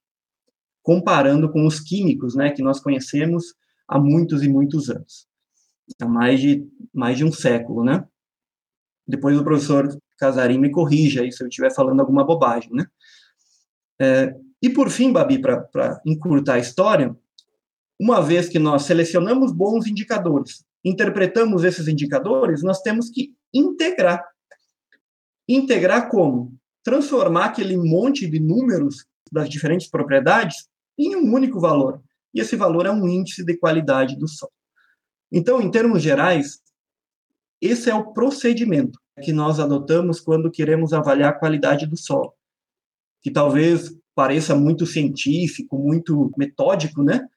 comparando 0.84 1.52
com 1.52 1.66
os 1.66 1.80
químicos, 1.80 2.36
né, 2.36 2.52
que 2.52 2.64
nós 2.64 2.80
conhecemos 2.80 3.54
há 3.88 4.00
muitos 4.00 4.44
e 4.44 4.50
muitos 4.50 4.90
anos, 4.90 5.28
há 6.02 6.08
mais 6.08 6.40
de 6.40 6.66
mais 6.94 7.18
de 7.18 7.26
um 7.26 7.32
século, 7.32 7.84
né? 7.84 8.06
Depois 9.08 9.38
o 9.38 9.44
professor 9.44 9.88
Casarim 10.18 10.58
me 10.58 10.72
corrija 10.72 11.22
aí 11.22 11.32
se 11.32 11.44
eu 11.44 11.48
estiver 11.48 11.74
falando 11.74 12.00
alguma 12.00 12.24
bobagem, 12.24 12.72
né? 12.72 12.86
É, 14.00 14.34
e 14.62 14.70
por 14.70 14.90
fim, 14.90 15.12
Babi, 15.12 15.40
para 15.40 16.02
encurtar 16.06 16.56
a 16.56 16.60
história, 16.60 17.16
uma 18.00 18.22
vez 18.22 18.48
que 18.48 18.60
nós 18.60 18.84
selecionamos 18.84 19.52
bons 19.52 19.88
indicadores, 19.88 20.64
interpretamos 20.84 21.64
esses 21.64 21.88
indicadores, 21.88 22.64
nós 22.64 22.82
temos 22.82 23.10
que 23.10 23.34
integrar. 23.54 24.24
Integrar 25.48 26.10
como? 26.10 26.56
Transformar 26.84 27.46
aquele 27.46 27.78
monte 27.78 28.28
de 28.28 28.40
números 28.40 29.06
das 29.32 29.50
diferentes 29.50 29.90
propriedades 29.90 30.68
em 30.98 31.16
um 31.16 31.34
único 31.34 31.60
valor. 31.60 32.02
E 32.34 32.40
esse 32.40 32.56
valor 32.56 32.86
é 32.86 32.92
um 32.92 33.08
índice 33.08 33.44
de 33.44 33.58
qualidade 33.58 34.18
do 34.18 34.28
solo. 34.28 34.52
Então, 35.32 35.62
em 35.62 35.72
termos 35.72 36.02
gerais, 36.02 36.60
esse 37.62 37.90
é 37.90 37.96
o 37.96 38.12
procedimento 38.14 39.00
que 39.22 39.32
nós 39.32 39.60
adotamos 39.60 40.20
quando 40.20 40.52
queremos 40.52 40.94
avaliar 40.94 41.32
a 41.32 41.40
qualidade 41.40 41.86
do 41.86 41.96
solo, 41.96 42.34
que 43.22 43.30
talvez 43.30 43.96
pareça 44.16 44.56
muito 44.56 44.86
científico, 44.86 45.78
muito 45.78 46.32
metódico, 46.38 47.04
né? 47.04 47.28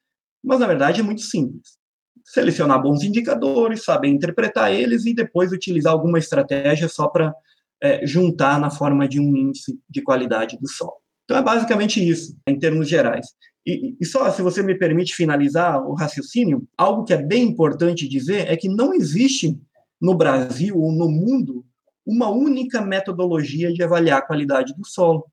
Mas 0.43 0.59
na 0.59 0.67
verdade 0.67 0.99
é 0.99 1.03
muito 1.03 1.21
simples. 1.21 1.77
Selecionar 2.23 2.81
bons 2.81 3.03
indicadores, 3.03 3.83
saber 3.83 4.09
interpretar 4.09 4.73
eles 4.73 5.05
e 5.05 5.13
depois 5.13 5.51
utilizar 5.51 5.93
alguma 5.93 6.17
estratégia 6.17 6.89
só 6.89 7.07
para 7.07 7.33
é, 7.81 8.05
juntar 8.05 8.59
na 8.59 8.69
forma 8.69 9.07
de 9.07 9.19
um 9.19 9.35
índice 9.35 9.79
de 9.89 10.01
qualidade 10.01 10.57
do 10.59 10.67
solo. 10.67 10.97
Então 11.25 11.37
é 11.37 11.41
basicamente 11.41 12.07
isso, 12.07 12.37
em 12.47 12.57
termos 12.57 12.87
gerais. 12.87 13.27
E, 13.65 13.95
e, 13.99 14.05
só, 14.05 14.29
se 14.31 14.41
você 14.43 14.61
me 14.61 14.75
permite 14.75 15.15
finalizar 15.15 15.83
o 15.83 15.95
raciocínio, 15.95 16.67
algo 16.77 17.03
que 17.03 17.13
é 17.13 17.21
bem 17.21 17.43
importante 17.43 18.07
dizer 18.07 18.47
é 18.47 18.55
que 18.55 18.69
não 18.69 18.93
existe 18.93 19.59
no 19.99 20.15
Brasil 20.15 20.77
ou 20.77 20.91
no 20.91 21.09
mundo 21.09 21.65
uma 22.05 22.29
única 22.29 22.79
metodologia 22.81 23.73
de 23.73 23.81
avaliar 23.81 24.19
a 24.19 24.25
qualidade 24.25 24.75
do 24.75 24.85
solo. 24.85 25.25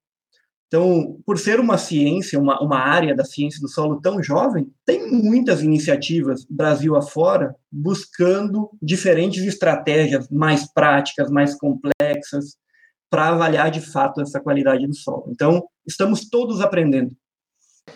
Então, 0.66 1.18
por 1.26 1.38
ser 1.38 1.61
uma 1.61 1.76
ciência, 1.76 2.40
uma, 2.40 2.58
uma 2.62 2.78
área 2.78 3.14
da 3.14 3.26
ciência 3.26 3.61
do 3.61 3.68
solo 3.68 4.00
tão 4.00 4.22
jovem, 4.22 4.72
tem 4.87 5.12
muitas 5.12 5.62
iniciativas, 5.62 6.46
Brasil 6.49 6.96
afora, 6.96 7.54
buscando 7.70 8.70
diferentes 8.80 9.44
estratégias 9.44 10.30
mais 10.30 10.72
práticas, 10.72 11.30
mais 11.30 11.54
complexas, 11.54 11.91
para 13.11 13.29
avaliar 13.29 13.71
de 13.71 13.81
fato 13.81 14.21
essa 14.21 14.41
qualidade 14.41 14.87
do 14.87 14.95
solo. 14.95 15.25
Então, 15.29 15.62
estamos 15.87 16.29
todos 16.29 16.61
aprendendo. 16.61 17.14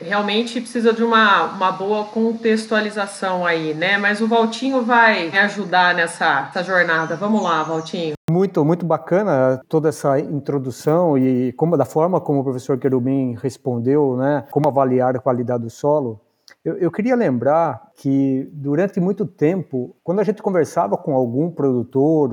Realmente 0.01 0.61
precisa 0.61 0.93
de 0.93 1.03
uma, 1.03 1.45
uma 1.45 1.73
boa 1.73 2.05
contextualização 2.05 3.47
aí, 3.47 3.73
né? 3.73 3.97
Mas 3.97 4.21
o 4.21 4.27
Valtinho 4.27 4.83
vai 4.83 5.31
me 5.31 5.39
ajudar 5.39 5.95
nessa, 5.95 6.43
nessa 6.43 6.63
jornada. 6.63 7.17
Vamos 7.17 7.43
lá, 7.43 7.63
Valtinho. 7.63 8.15
Muito, 8.29 8.65
muito 8.65 8.85
bacana 8.85 9.61
toda 9.69 9.89
essa 9.89 10.19
introdução 10.19 11.17
e 11.17 11.53
como 11.53 11.77
da 11.77 11.85
forma 11.85 12.21
como 12.21 12.41
o 12.41 12.45
professor 12.45 12.77
Querubim 12.77 13.37
respondeu, 13.41 14.17
né? 14.17 14.45
Como 14.51 14.69
avaliar 14.69 15.17
a 15.17 15.21
qualidade 15.21 15.63
do 15.63 15.71
solo. 15.71 16.21
Eu, 16.67 16.77
eu, 16.79 16.91
queria 16.91 17.15
lembrar 17.15 17.93
que 17.95 18.51
durante 18.53 18.99
muito 18.99 19.25
tempo, 19.25 19.95
quando 20.03 20.19
a 20.19 20.25
gente 20.25 20.43
conversava 20.43 20.97
com 20.97 21.15
algum 21.15 21.49
produtor, 21.49 22.31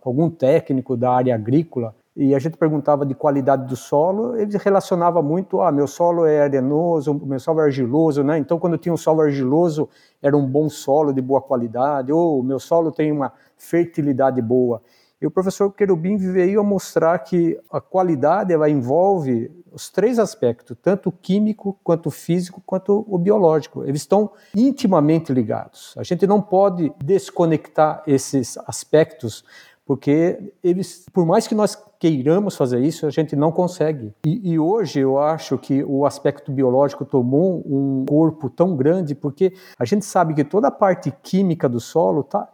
com 0.00 0.08
algum 0.08 0.30
técnico 0.30 0.96
da 0.96 1.10
área 1.10 1.34
agrícola, 1.34 1.92
e 2.14 2.32
a 2.32 2.38
gente 2.38 2.56
perguntava 2.56 3.04
de 3.04 3.12
qualidade 3.12 3.66
do 3.66 3.74
solo, 3.74 4.36
ele 4.36 4.56
relacionava 4.56 5.20
muito, 5.20 5.60
ah, 5.60 5.72
meu 5.72 5.88
solo 5.88 6.24
é 6.24 6.42
arenoso, 6.42 7.12
meu 7.26 7.40
solo 7.40 7.58
é 7.58 7.64
argiloso, 7.64 8.22
né? 8.22 8.38
Então, 8.38 8.56
quando 8.56 8.78
tinha 8.78 8.92
um 8.92 8.96
solo 8.96 9.22
argiloso, 9.22 9.88
era 10.22 10.36
um 10.36 10.46
bom 10.46 10.68
solo 10.68 11.12
de 11.12 11.20
boa 11.20 11.40
qualidade, 11.40 12.12
ou 12.12 12.40
meu 12.40 12.60
solo 12.60 12.92
tem 12.92 13.10
uma 13.10 13.32
fertilidade 13.56 14.40
boa. 14.40 14.80
E 15.20 15.26
o 15.26 15.30
professor 15.30 15.72
Querubim 15.72 16.16
veio 16.18 16.60
a 16.60 16.64
mostrar 16.64 17.18
que 17.18 17.58
a 17.68 17.80
qualidade 17.80 18.52
ela 18.52 18.70
envolve 18.70 19.50
os 19.74 19.90
três 19.90 20.18
aspectos, 20.18 20.76
tanto 20.82 21.08
o 21.08 21.12
químico, 21.12 21.78
quanto 21.82 22.06
o 22.06 22.10
físico, 22.10 22.62
quanto 22.64 23.04
o 23.08 23.18
biológico. 23.18 23.84
Eles 23.84 24.02
estão 24.02 24.30
intimamente 24.54 25.32
ligados. 25.32 25.94
A 25.96 26.02
gente 26.02 26.26
não 26.26 26.40
pode 26.40 26.92
desconectar 27.02 28.02
esses 28.06 28.58
aspectos 28.66 29.44
porque 29.84 30.54
eles, 30.62 31.04
por 31.12 31.26
mais 31.26 31.46
que 31.46 31.54
nós 31.54 31.76
queiramos 31.98 32.56
fazer 32.56 32.80
isso, 32.80 33.06
a 33.06 33.10
gente 33.10 33.34
não 33.34 33.50
consegue. 33.50 34.12
E, 34.24 34.52
e, 34.52 34.58
hoje 34.58 35.00
eu 35.00 35.18
acho 35.18 35.58
que 35.58 35.82
o 35.84 36.06
aspecto 36.06 36.52
biológico 36.52 37.04
tomou 37.04 37.62
um 37.66 38.04
corpo 38.08 38.48
tão 38.48 38.76
grande 38.76 39.14
porque 39.14 39.52
a 39.78 39.84
gente 39.84 40.04
sabe 40.04 40.34
que 40.34 40.44
toda 40.44 40.68
a 40.68 40.70
parte 40.70 41.12
química 41.22 41.68
do 41.68 41.80
solo 41.80 42.20
está 42.20 42.48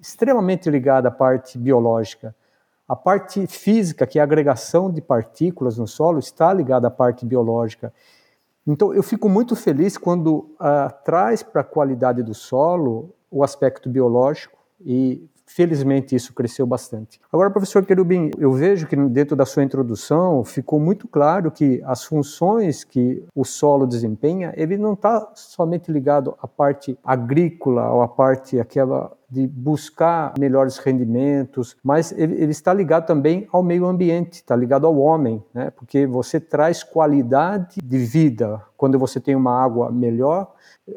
extremamente 0.00 0.70
ligada 0.70 1.08
à 1.08 1.10
parte 1.10 1.58
biológica. 1.58 2.34
A 2.86 2.94
parte 2.94 3.46
física, 3.46 4.06
que 4.06 4.18
é 4.18 4.20
a 4.20 4.24
agregação 4.24 4.90
de 4.90 5.00
partículas 5.00 5.78
no 5.78 5.86
solo, 5.86 6.18
está 6.18 6.52
ligada 6.52 6.88
à 6.88 6.90
parte 6.90 7.24
biológica. 7.24 7.92
Então 8.66 8.92
eu 8.92 9.02
fico 9.02 9.28
muito 9.28 9.56
feliz 9.56 9.96
quando 9.96 10.36
uh, 10.36 10.92
traz 11.04 11.42
para 11.42 11.60
a 11.62 11.64
qualidade 11.64 12.22
do 12.22 12.34
solo 12.34 13.14
o 13.30 13.42
aspecto 13.42 13.88
biológico 13.88 14.58
e 14.80 15.28
Felizmente 15.46 16.16
isso 16.16 16.32
cresceu 16.32 16.66
bastante. 16.66 17.20
Agora, 17.30 17.50
professor 17.50 17.84
Querubim, 17.84 18.30
eu 18.38 18.50
vejo 18.52 18.86
que 18.86 18.96
dentro 18.96 19.36
da 19.36 19.44
sua 19.44 19.62
introdução 19.62 20.42
ficou 20.42 20.80
muito 20.80 21.06
claro 21.06 21.50
que 21.50 21.82
as 21.84 22.02
funções 22.02 22.82
que 22.82 23.22
o 23.34 23.44
solo 23.44 23.86
desempenha, 23.86 24.54
ele 24.56 24.78
não 24.78 24.94
está 24.94 25.30
somente 25.34 25.92
ligado 25.92 26.34
à 26.40 26.48
parte 26.48 26.98
agrícola 27.04 27.90
ou 27.90 28.00
à 28.00 28.08
parte 28.08 28.58
aquela 28.58 29.12
de 29.34 29.48
buscar 29.48 30.32
melhores 30.38 30.78
rendimentos, 30.78 31.76
mas 31.82 32.12
ele, 32.12 32.34
ele, 32.34 32.52
está 32.52 32.72
ligado 32.72 33.04
também 33.04 33.48
ao 33.50 33.64
meio 33.64 33.84
ambiente, 33.86 34.34
está 34.34 34.54
ligado 34.54 34.86
ao 34.86 34.96
homem, 34.96 35.42
né? 35.52 35.70
porque 35.70 36.06
você 36.06 36.38
traz 36.38 36.84
qualidade 36.84 37.80
de 37.82 37.98
vida 37.98 38.62
quando 38.76 38.98
você 38.98 39.18
tem 39.18 39.34
uma 39.34 39.62
água 39.64 39.90
melhor, 39.90 40.52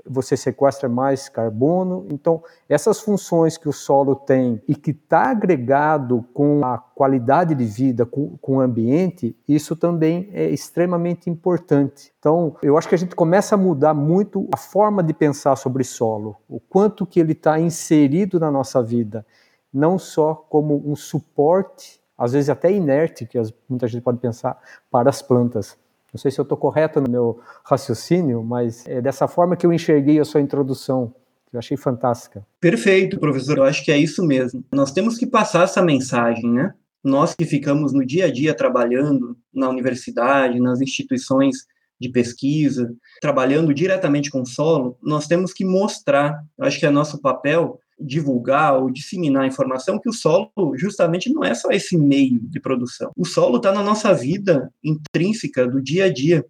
você 0.06 0.36
sequestra 0.36 0.90
mais 0.90 1.30
carbono. 1.30 2.06
Então, 2.12 2.44
essas 2.68 3.00
funções 3.00 3.58
que 3.58 3.70
o 3.70 3.72
solo 3.74 4.14
tem 4.14 4.62
e 4.68 4.76
que 4.76 4.92
está 4.92 5.32
agregado 5.32 6.26
com 6.34 6.66
a 6.66 6.78
qualidade 6.78 7.56
de 7.56 7.64
vida, 7.64 8.06
com, 8.06 8.38
com, 8.42 8.58
o 8.58 8.60
ambiente, 8.60 9.38
isso 9.48 9.74
também 9.76 10.30
é 10.34 10.50
extremamente 10.50 11.30
importante. 11.30 12.12
Então, 12.28 12.58
eu 12.62 12.78
acho 12.78 12.90
que 12.90 12.96
a 12.96 12.98
gente 12.98 13.16
começa 13.16 13.56
a 13.56 13.58
mudar 13.58 13.94
muito 13.94 14.50
a 14.54 14.58
forma 14.58 15.02
de 15.02 15.14
pensar 15.14 15.56
sobre 15.56 15.86
solo, 15.86 16.36
o 16.50 16.60
quanto 16.60 17.06
que 17.06 17.22
ele 17.22 17.32
está 17.32 17.58
inserido 17.58 18.38
na 18.38 18.52
nossa 18.52 18.84
vida, 18.84 19.26
não 19.74 19.98
só 19.98 20.36
como 20.36 20.84
um 20.86 20.94
suporte, 20.94 22.02
às 22.18 22.34
vezes 22.34 22.50
até 22.50 22.70
inerte, 22.70 23.26
que 23.26 23.42
muita 23.70 23.88
gente 23.88 24.02
pode 24.04 24.18
pensar, 24.18 24.62
para 24.92 25.10
as 25.10 25.22
plantas. 25.22 25.78
Não 26.14 26.20
sei 26.20 26.30
se 26.30 26.38
eu 26.38 26.44
estou 26.44 26.58
correto 26.58 27.00
no 27.00 27.10
meu 27.10 27.40
raciocínio, 27.64 28.44
mas 28.44 28.86
é 28.86 29.00
dessa 29.00 29.26
forma 29.26 29.56
que 29.56 29.66
eu 29.66 29.72
enxerguei 29.72 30.20
a 30.20 30.26
sua 30.26 30.42
introdução. 30.42 31.14
Que 31.50 31.56
eu 31.56 31.60
achei 31.60 31.78
fantástica. 31.78 32.46
Perfeito, 32.60 33.22
professor. 33.22 33.60
Eu 33.60 33.64
acho 33.64 33.86
que 33.86 33.92
é 33.92 33.98
isso 33.98 34.22
mesmo. 34.22 34.66
Nós 34.70 34.92
temos 34.92 35.18
que 35.18 35.26
passar 35.26 35.64
essa 35.64 35.82
mensagem, 35.82 36.52
né? 36.52 36.74
Nós 37.02 37.34
que 37.34 37.46
ficamos 37.46 37.94
no 37.94 38.06
dia 38.06 38.26
a 38.26 38.34
dia 38.34 38.54
trabalhando 38.54 39.38
na 39.54 39.70
universidade, 39.70 40.60
nas 40.60 40.82
instituições 40.82 41.66
de 42.00 42.10
pesquisa, 42.10 42.94
trabalhando 43.22 43.74
diretamente 43.74 44.30
com 44.30 44.42
o 44.42 44.46
solo, 44.46 44.98
nós 45.02 45.28
temos 45.28 45.54
que 45.54 45.66
mostrar, 45.66 46.44
acho 46.60 46.80
que 46.80 46.86
é 46.86 46.90
nosso 46.90 47.20
papel, 47.20 47.80
divulgar 48.00 48.80
ou 48.80 48.92
disseminar 48.92 49.44
a 49.44 49.48
informação 49.48 50.00
que 50.00 50.10
o 50.10 50.14
solo 50.14 50.52
justamente 50.76 51.32
não 51.34 51.44
é 51.44 51.54
só 51.56 51.70
esse 51.72 51.98
meio 51.98 52.40
de 52.42 52.60
produção. 52.60 53.12
O 53.18 53.26
solo 53.26 53.58
está 53.58 53.72
na 53.72 53.82
nossa 53.82 54.14
vida 54.14 54.72
intrínseca 54.84 55.68
do 55.68 55.82
dia 55.82 56.06
a 56.06 56.14
dia. 56.14 56.46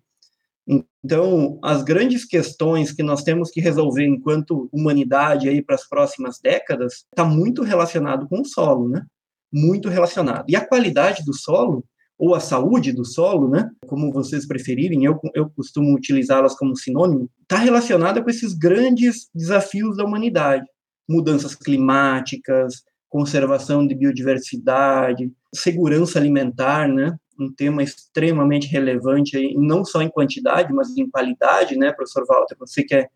Então, 0.68 1.58
as 1.64 1.84
grandes 1.84 2.26
questões 2.26 2.92
que 2.92 3.02
nós 3.02 3.24
temos 3.24 3.50
que 3.50 3.62
resolver 3.62 4.06
enquanto 4.06 4.68
humanidade 4.74 5.48
aí 5.48 5.62
para 5.62 5.76
as 5.76 5.88
próximas 5.88 6.40
décadas 6.40 7.06
está 7.10 7.24
muito 7.24 7.64
relacionado 7.64 8.28
com 8.28 8.42
o 8.42 8.46
solo, 8.46 8.90
né? 8.90 9.06
Muito 9.50 9.88
relacionado. 9.88 10.50
E 10.50 10.56
a 10.58 10.66
qualidade 10.66 11.24
do 11.24 11.34
solo 11.34 11.86
ou 12.18 12.34
a 12.34 12.40
saúde 12.40 12.92
do 12.92 13.06
solo, 13.06 13.50
né? 13.50 13.70
Como 13.86 14.12
vocês 14.12 14.48
preferirem, 14.48 15.06
eu, 15.06 15.20
eu 15.36 15.50
costumo 15.50 15.96
utilizá-las 15.96 16.56
como 16.56 16.76
sinônimo, 16.76 17.30
está 17.44 17.58
relacionada 17.58 18.22
com 18.22 18.30
esses 18.30 18.54
grandes 18.54 19.30
desafios 19.34 19.98
da 19.98 20.04
humanidade: 20.04 20.66
mudanças 21.08 21.54
climáticas, 21.54 22.84
conservação 23.08 23.86
de 23.86 23.96
biodiversidade, 23.96 25.32
segurança 25.54 26.20
alimentar, 26.20 26.88
né? 26.88 27.16
um 27.40 27.54
tema 27.54 27.84
extremamente 27.84 28.68
relevante, 28.68 29.54
não 29.56 29.86
só 29.86 30.02
em 30.02 30.10
quantidade, 30.10 30.74
mas 30.74 30.96
em 30.98 31.10
qualidade, 31.10 31.78
né, 31.78 31.92
professor 31.92 32.26
Walter? 32.26 32.56
Você 32.60 32.84
que 32.84 32.96
é 32.96 33.08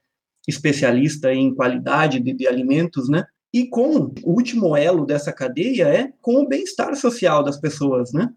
especialista 0.48 1.34
em 1.34 1.53
qualidade 1.53 2.20
de, 2.20 2.34
de 2.34 2.48
alimentos, 2.48 3.10
né? 3.10 3.25
E 3.53 3.67
com 3.67 4.13
o 4.24 4.31
último 4.31 4.77
elo 4.77 5.05
dessa 5.05 5.34
cadeia 5.34 5.88
é 5.88 6.13
com 6.22 6.36
o 6.36 6.48
bem-estar 6.48 6.96
social 6.96 7.43
das 7.43 7.60
pessoas, 7.60 8.13
né? 8.13 8.29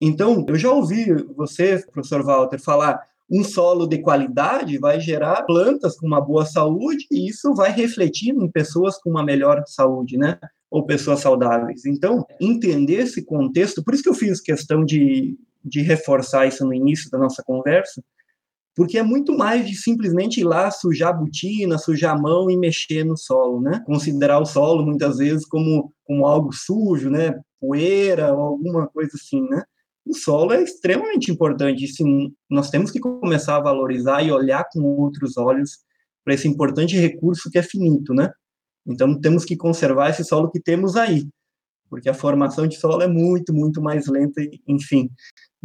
Então, 0.00 0.44
eu 0.48 0.56
já 0.56 0.70
ouvi 0.70 1.06
você, 1.36 1.84
professor 1.92 2.22
Walter, 2.22 2.58
falar 2.58 3.00
um 3.30 3.42
solo 3.42 3.86
de 3.86 3.98
qualidade 3.98 4.78
vai 4.78 5.00
gerar 5.00 5.42
plantas 5.42 5.98
com 5.98 6.06
uma 6.06 6.20
boa 6.20 6.44
saúde 6.44 7.06
e 7.10 7.28
isso 7.28 7.54
vai 7.54 7.72
refletir 7.72 8.30
em 8.30 8.48
pessoas 8.48 8.98
com 8.98 9.10
uma 9.10 9.24
melhor 9.24 9.64
saúde, 9.66 10.16
né? 10.16 10.38
ou 10.70 10.84
pessoas 10.84 11.20
saudáveis. 11.20 11.84
Então, 11.86 12.24
entender 12.40 13.02
esse 13.02 13.24
contexto, 13.24 13.82
por 13.82 13.94
isso 13.94 14.02
que 14.02 14.08
eu 14.08 14.14
fiz 14.14 14.40
questão 14.40 14.84
de, 14.84 15.36
de 15.64 15.80
reforçar 15.80 16.46
isso 16.46 16.64
no 16.64 16.74
início 16.74 17.10
da 17.10 17.18
nossa 17.18 17.42
conversa, 17.42 18.02
porque 18.74 18.98
é 18.98 19.02
muito 19.02 19.36
mais 19.36 19.66
de 19.66 19.74
simplesmente 19.74 20.40
ir 20.40 20.44
lá 20.44 20.70
sujar 20.70 21.10
a 21.10 21.12
botina, 21.12 21.78
sujar 21.78 22.14
a 22.14 22.18
mão 22.18 22.50
e 22.50 22.58
mexer 22.58 23.04
no 23.04 23.16
solo, 23.16 23.60
né? 23.60 23.82
Considerar 23.86 24.38
o 24.38 24.44
solo 24.44 24.84
muitas 24.84 25.16
vezes 25.16 25.46
como, 25.46 25.94
como 26.04 26.26
algo 26.26 26.52
sujo, 26.52 27.08
né? 27.08 27.40
Poeira 27.58 28.34
ou 28.34 28.40
alguma 28.40 28.86
coisa 28.86 29.12
assim, 29.14 29.40
né? 29.48 29.62
O 30.06 30.14
solo 30.14 30.52
é 30.52 30.62
extremamente 30.62 31.32
importante, 31.32 31.86
sim, 31.88 32.32
nós 32.48 32.70
temos 32.70 32.92
que 32.92 33.00
começar 33.00 33.56
a 33.56 33.60
valorizar 33.60 34.22
e 34.22 34.30
olhar 34.30 34.64
com 34.72 34.80
outros 34.80 35.36
olhos 35.36 35.78
para 36.24 36.34
esse 36.34 36.46
importante 36.46 36.96
recurso 36.96 37.50
que 37.50 37.58
é 37.58 37.62
finito, 37.62 38.14
né? 38.14 38.30
Então, 38.86 39.20
temos 39.20 39.44
que 39.44 39.56
conservar 39.56 40.10
esse 40.10 40.24
solo 40.24 40.48
que 40.50 40.60
temos 40.60 40.94
aí, 40.94 41.26
porque 41.90 42.08
a 42.08 42.14
formação 42.14 42.68
de 42.68 42.76
solo 42.76 43.02
é 43.02 43.08
muito, 43.08 43.52
muito 43.52 43.82
mais 43.82 44.06
lenta, 44.06 44.40
enfim, 44.68 45.10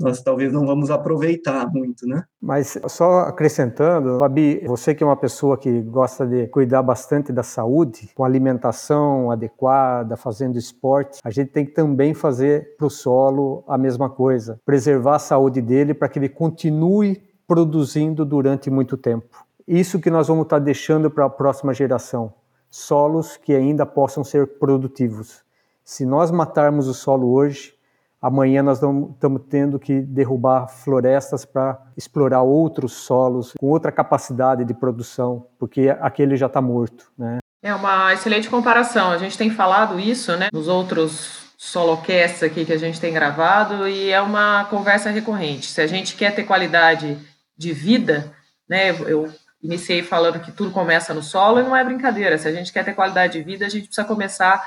nós 0.01 0.22
talvez 0.22 0.51
não 0.51 0.65
vamos 0.65 0.91
aproveitar 0.91 1.72
muito, 1.72 2.08
né? 2.08 2.24
Mas 2.41 2.77
só 2.88 3.22
acrescentando, 3.22 4.17
Babi, 4.17 4.62
você 4.65 4.93
que 4.93 5.03
é 5.03 5.05
uma 5.05 5.15
pessoa 5.15 5.58
que 5.58 5.81
gosta 5.81 6.25
de 6.25 6.48
cuidar 6.48 6.81
bastante 6.81 7.31
da 7.31 7.43
saúde, 7.43 8.10
com 8.15 8.24
alimentação 8.24 9.31
adequada, 9.31 10.17
fazendo 10.17 10.58
esporte, 10.58 11.20
a 11.24 11.29
gente 11.29 11.51
tem 11.51 11.65
que 11.65 11.72
também 11.72 12.13
fazer 12.13 12.75
para 12.77 12.88
o 12.88 12.89
solo 12.89 13.63
a 13.67 13.77
mesma 13.77 14.10
coisa, 14.10 14.60
preservar 14.65 15.15
a 15.15 15.20
saúde 15.20 15.62
dele 15.62 15.93
para 15.93 16.10
que 16.10 16.20
ele 16.20 16.29
continue 16.29 17.22
produzindo 17.48 18.25
durante 18.25 18.70
muito 18.70 18.98
tempo. 18.98 19.46
Isso 19.67 20.00
que 20.00 20.10
nós 20.10 20.27
vamos 20.27 20.43
estar 20.43 20.60
deixando 20.60 21.10
para 21.10 21.25
a 21.25 21.29
próxima 21.29 21.74
geração 21.74 22.34
solos 22.72 23.36
que 23.36 23.53
ainda 23.53 23.86
possam 23.86 24.24
ser 24.24 24.58
produtivos. 24.58 25.43
Se 25.84 26.05
nós 26.05 26.31
matarmos 26.31 26.88
o 26.88 26.93
solo 26.93 27.34
hoje, 27.34 27.74
amanhã 28.21 28.61
nós 28.61 28.77
estamos 28.77 29.41
tendo 29.49 29.79
que 29.79 30.01
derrubar 30.01 30.67
florestas 30.67 31.43
para 31.43 31.81
explorar 31.97 32.43
outros 32.43 32.93
solos 32.93 33.53
com 33.60 33.67
outra 33.67 33.91
capacidade 33.91 34.63
de 34.63 34.73
produção, 34.73 35.47
porque 35.57 35.89
aquele 35.99 36.38
já 36.38 36.45
está 36.45 36.62
morto. 36.62 37.12
Né? 37.17 37.39
É 37.63 37.73
uma 37.73 38.13
excelente 38.13 38.49
comparação. 38.49 39.12
A 39.12 39.17
gente 39.17 39.38
tem 39.38 39.49
falado 39.49 39.99
isso 39.99 40.36
né, 40.38 40.49
nos 40.53 40.67
outros 40.67 41.51
solocasts 41.57 42.43
aqui 42.43 42.65
que 42.65 42.73
a 42.73 42.77
gente 42.77 42.99
tem 42.99 43.13
gravado 43.13 43.88
e 43.88 44.10
é 44.10 44.21
uma 44.21 44.65
conversa 44.65 45.10
recorrente. 45.10 45.67
Se 45.67 45.81
a 45.81 45.88
gente 45.88 46.15
quer 46.15 46.34
ter 46.34 46.43
qualidade 46.43 47.17
de 47.57 47.73
vida, 47.73 48.31
né, 48.67 48.89
eu 48.89 49.31
iniciei 49.62 50.01
falando 50.01 50.39
que 50.39 50.51
tudo 50.51 50.71
começa 50.71 51.13
no 51.13 51.21
solo 51.21 51.60
e 51.60 51.63
não 51.63 51.75
é 51.75 51.84
brincadeira. 51.84 52.38
Se 52.38 52.47
a 52.47 52.51
gente 52.51 52.73
quer 52.73 52.84
ter 52.84 52.93
qualidade 52.93 53.34
de 53.34 53.43
vida, 53.43 53.65
a 53.65 53.69
gente 53.69 53.86
precisa 53.86 54.07
começar 54.07 54.63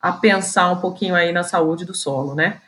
a 0.00 0.12
pensar 0.12 0.68
um 0.72 0.80
pouquinho 0.80 1.14
aí 1.14 1.32
na 1.32 1.44
saúde 1.44 1.84
do 1.84 1.94
solo, 1.94 2.34
né? 2.34 2.60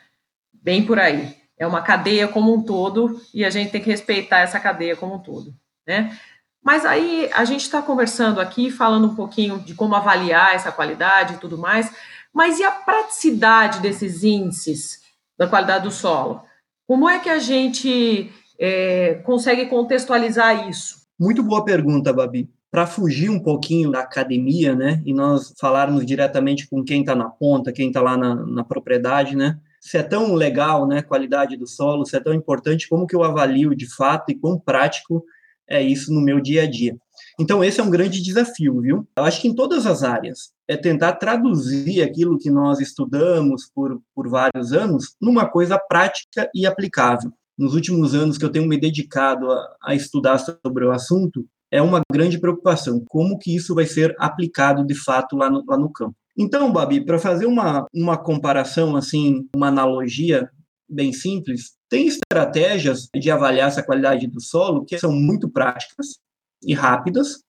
Bem 0.65 0.83
por 0.83 0.97
aí. 0.97 1.35
É 1.59 1.67
uma 1.67 1.83
cadeia 1.83 2.27
como 2.27 2.51
um 2.51 2.59
todo 2.59 3.21
e 3.31 3.45
a 3.45 3.51
gente 3.51 3.71
tem 3.71 3.79
que 3.79 3.89
respeitar 3.91 4.39
essa 4.39 4.59
cadeia 4.59 4.95
como 4.95 5.13
um 5.13 5.19
todo, 5.19 5.53
né? 5.87 6.17
Mas 6.63 6.83
aí 6.83 7.29
a 7.35 7.45
gente 7.45 7.61
está 7.61 7.83
conversando 7.83 8.41
aqui, 8.41 8.71
falando 8.71 9.05
um 9.05 9.15
pouquinho 9.15 9.59
de 9.59 9.75
como 9.75 9.93
avaliar 9.93 10.55
essa 10.55 10.71
qualidade 10.71 11.35
e 11.35 11.37
tudo 11.37 11.55
mais, 11.55 11.93
mas 12.33 12.59
e 12.59 12.63
a 12.63 12.71
praticidade 12.71 13.79
desses 13.79 14.23
índices 14.23 15.01
da 15.37 15.47
qualidade 15.47 15.83
do 15.83 15.91
solo? 15.91 16.41
Como 16.87 17.07
é 17.07 17.19
que 17.19 17.29
a 17.29 17.37
gente 17.37 18.31
é, 18.59 19.21
consegue 19.23 19.67
contextualizar 19.67 20.67
isso? 20.67 21.05
Muito 21.19 21.43
boa 21.43 21.63
pergunta, 21.63 22.11
Babi. 22.11 22.49
Para 22.71 22.87
fugir 22.87 23.29
um 23.29 23.39
pouquinho 23.39 23.91
da 23.91 23.99
academia, 23.99 24.75
né, 24.75 24.99
e 25.05 25.13
nós 25.13 25.53
falarmos 25.59 26.03
diretamente 26.03 26.67
com 26.67 26.83
quem 26.83 27.01
está 27.01 27.13
na 27.13 27.29
ponta, 27.29 27.71
quem 27.71 27.89
está 27.89 28.01
lá 28.01 28.17
na, 28.17 28.33
na 28.33 28.63
propriedade, 28.63 29.35
né, 29.35 29.59
se 29.85 29.99
é 29.99 30.03
tão 30.03 30.33
legal, 30.33 30.87
né, 30.87 31.03
qualidade 31.03 31.55
do 31.55 31.67
solo, 31.67 32.07
se 32.07 32.17
é 32.17 32.19
tão 32.19 32.33
importante, 32.33 32.89
como 32.89 33.05
que 33.05 33.15
eu 33.15 33.23
avalio 33.23 33.75
de 33.75 33.87
fato 33.95 34.31
e 34.31 34.35
quão 34.35 34.59
prático 34.59 35.23
é 35.69 35.79
isso 35.79 36.11
no 36.11 36.21
meu 36.21 36.41
dia 36.41 36.63
a 36.63 36.65
dia. 36.69 36.97
Então, 37.39 37.63
esse 37.63 37.79
é 37.79 37.83
um 37.83 37.89
grande 37.89 38.19
desafio, 38.19 38.81
viu? 38.81 39.07
Eu 39.15 39.23
acho 39.23 39.39
que 39.39 39.47
em 39.47 39.53
todas 39.53 39.85
as 39.85 40.01
áreas, 40.01 40.51
é 40.67 40.75
tentar 40.75 41.13
traduzir 41.13 42.01
aquilo 42.01 42.39
que 42.39 42.49
nós 42.49 42.79
estudamos 42.79 43.69
por, 43.75 44.01
por 44.15 44.27
vários 44.27 44.73
anos 44.73 45.15
numa 45.21 45.47
coisa 45.47 45.77
prática 45.77 46.49
e 46.55 46.65
aplicável 46.65 47.31
nos 47.55 47.75
últimos 47.75 48.15
anos 48.15 48.39
que 48.39 48.43
eu 48.43 48.51
tenho 48.51 48.67
me 48.67 48.79
dedicado 48.79 49.51
a, 49.51 49.75
a 49.83 49.95
estudar 49.95 50.39
sobre 50.39 50.83
o 50.83 50.91
assunto, 50.91 51.45
é 51.71 51.81
uma 51.81 52.01
grande 52.11 52.39
preocupação. 52.39 53.03
Como 53.07 53.37
que 53.37 53.55
isso 53.55 53.75
vai 53.75 53.85
ser 53.85 54.15
aplicado 54.17 54.83
de 54.83 54.95
fato 54.95 55.37
lá 55.37 55.49
no, 55.49 55.63
lá 55.65 55.77
no 55.77 55.91
campo? 55.91 56.15
Então, 56.37 56.71
Babi, 56.71 57.05
para 57.05 57.17
fazer 57.17 57.45
uma, 57.45 57.87
uma 57.93 58.17
comparação, 58.17 58.95
assim, 58.95 59.47
uma 59.55 59.67
analogia 59.67 60.49
bem 60.87 61.13
simples, 61.13 61.73
tem 61.89 62.07
estratégias 62.07 63.07
de 63.15 63.31
avaliar 63.31 63.69
essa 63.69 63.83
qualidade 63.83 64.27
do 64.27 64.41
solo 64.41 64.85
que 64.85 64.99
são 64.99 65.11
muito 65.11 65.49
práticas 65.49 66.19
e 66.61 66.73
rápidas, 66.73 67.39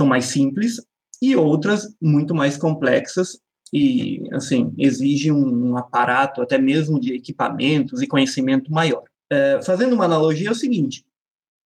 são 0.00 0.08
mais 0.08 0.26
simples, 0.26 0.80
e 1.20 1.36
outras 1.36 1.94
muito 2.00 2.34
mais 2.34 2.56
complexas 2.56 3.38
e, 3.72 4.22
assim, 4.32 4.72
exigem 4.78 5.32
um 5.32 5.76
aparato 5.76 6.40
até 6.40 6.58
mesmo 6.58 7.00
de 7.00 7.14
equipamentos 7.14 8.00
e 8.02 8.06
conhecimento 8.06 8.70
maior. 8.70 9.02
É, 9.30 9.60
fazendo 9.62 9.94
uma 9.94 10.04
analogia, 10.04 10.48
é 10.48 10.52
o 10.52 10.54
seguinte: 10.54 11.04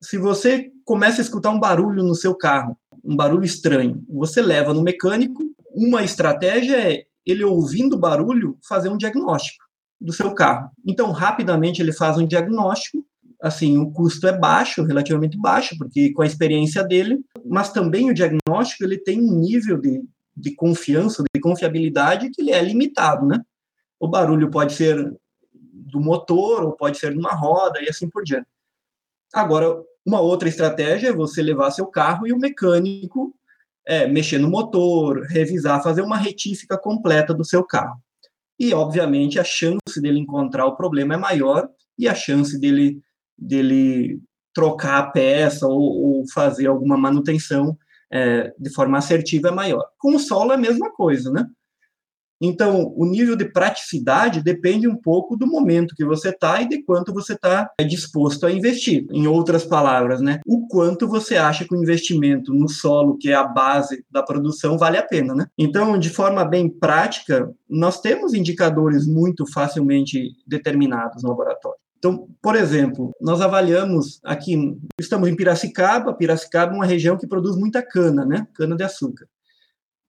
se 0.02 0.16
você 0.16 0.70
começa 0.84 1.20
a 1.20 1.24
escutar 1.24 1.50
um 1.50 1.60
barulho 1.60 2.02
no 2.02 2.14
seu 2.14 2.34
carro, 2.34 2.76
um 3.04 3.14
barulho 3.14 3.44
estranho, 3.44 4.02
você 4.08 4.40
leva 4.40 4.72
no 4.72 4.82
mecânico, 4.82 5.42
uma 5.74 6.02
estratégia 6.02 6.76
é 6.76 7.04
ele 7.24 7.44
ouvindo 7.44 7.98
barulho 7.98 8.58
fazer 8.66 8.88
um 8.88 8.96
diagnóstico 8.96 9.64
do 10.00 10.12
seu 10.12 10.34
carro. 10.34 10.70
Então, 10.86 11.12
rapidamente 11.12 11.82
ele 11.82 11.92
faz 11.92 12.16
um 12.16 12.26
diagnóstico, 12.26 13.04
assim, 13.42 13.78
o 13.78 13.90
custo 13.90 14.26
é 14.26 14.36
baixo, 14.36 14.82
relativamente 14.82 15.38
baixo, 15.38 15.76
porque 15.78 16.12
com 16.12 16.22
a 16.22 16.26
experiência 16.26 16.82
dele, 16.82 17.20
mas 17.44 17.72
também 17.72 18.10
o 18.10 18.14
diagnóstico 18.14 18.84
ele 18.84 18.98
tem 18.98 19.20
um 19.20 19.38
nível 19.38 19.78
de, 19.78 20.02
de 20.36 20.54
confiança, 20.54 21.22
de 21.34 21.40
confiabilidade 21.40 22.30
que 22.30 22.40
ele 22.40 22.52
é 22.52 22.62
limitado, 22.62 23.26
né? 23.26 23.40
O 23.98 24.08
barulho 24.08 24.50
pode 24.50 24.72
ser 24.72 25.14
do 25.52 26.00
motor, 26.00 26.64
ou 26.64 26.72
pode 26.72 26.98
ser 26.98 27.14
numa 27.14 27.34
roda, 27.34 27.82
e 27.82 27.88
assim 27.88 28.08
por 28.08 28.22
diante. 28.22 28.46
Agora, 29.32 29.82
uma 30.04 30.20
outra 30.20 30.48
estratégia 30.48 31.08
é 31.08 31.12
você 31.12 31.42
levar 31.42 31.70
seu 31.70 31.86
carro 31.86 32.26
e 32.26 32.32
o 32.32 32.38
mecânico 32.38 33.34
é, 33.86 34.06
mexer 34.06 34.38
no 34.38 34.50
motor, 34.50 35.26
revisar, 35.26 35.82
fazer 35.82 36.02
uma 36.02 36.16
retífica 36.16 36.78
completa 36.78 37.34
do 37.34 37.44
seu 37.44 37.64
carro. 37.64 38.00
E, 38.58 38.74
obviamente, 38.74 39.38
a 39.38 39.44
chance 39.44 40.00
dele 40.00 40.18
encontrar 40.18 40.66
o 40.66 40.76
problema 40.76 41.14
é 41.14 41.16
maior 41.16 41.68
e 41.98 42.06
a 42.06 42.14
chance 42.14 42.58
dele, 42.60 43.00
dele 43.36 44.20
trocar 44.54 44.98
a 44.98 45.10
peça 45.10 45.66
ou, 45.66 45.80
ou 45.80 46.24
fazer 46.32 46.66
alguma 46.66 46.96
manutenção 46.96 47.76
é, 48.12 48.52
de 48.58 48.70
forma 48.70 48.98
assertiva 48.98 49.48
é 49.48 49.52
maior. 49.52 49.84
Com 49.98 50.16
o 50.16 50.18
solo 50.18 50.52
é 50.52 50.56
a 50.56 50.58
mesma 50.58 50.92
coisa, 50.92 51.30
né? 51.30 51.46
Então, 52.40 52.92
o 52.96 53.04
nível 53.04 53.36
de 53.36 53.44
praticidade 53.44 54.42
depende 54.42 54.88
um 54.88 54.96
pouco 54.96 55.36
do 55.36 55.46
momento 55.46 55.94
que 55.94 56.04
você 56.04 56.30
está 56.30 56.62
e 56.62 56.68
de 56.68 56.82
quanto 56.82 57.12
você 57.12 57.34
está 57.34 57.70
disposto 57.86 58.46
a 58.46 58.52
investir. 58.52 59.06
Em 59.10 59.26
outras 59.26 59.64
palavras, 59.64 60.20
né? 60.20 60.40
O 60.46 60.66
quanto 60.66 61.06
você 61.06 61.36
acha 61.36 61.64
que 61.64 61.74
o 61.74 61.82
investimento 61.82 62.54
no 62.54 62.68
solo, 62.68 63.18
que 63.18 63.30
é 63.30 63.34
a 63.34 63.44
base 63.44 64.04
da 64.10 64.22
produção, 64.22 64.78
vale 64.78 64.96
a 64.96 65.02
pena, 65.02 65.34
né? 65.34 65.46
Então, 65.58 65.98
de 65.98 66.08
forma 66.08 66.44
bem 66.44 66.68
prática, 66.68 67.50
nós 67.68 68.00
temos 68.00 68.32
indicadores 68.32 69.06
muito 69.06 69.46
facilmente 69.52 70.32
determinados 70.46 71.22
no 71.22 71.28
laboratório. 71.28 71.78
Então, 71.98 72.26
por 72.40 72.56
exemplo, 72.56 73.10
nós 73.20 73.42
avaliamos 73.42 74.20
aqui, 74.24 74.56
estamos 74.98 75.28
em 75.28 75.36
Piracicaba, 75.36 76.14
Piracicaba 76.14 76.72
é 76.72 76.74
uma 76.74 76.86
região 76.86 77.18
que 77.18 77.26
produz 77.26 77.56
muita 77.56 77.82
cana, 77.82 78.24
né? 78.24 78.46
Cana 78.54 78.74
de 78.74 78.82
açúcar. 78.82 79.26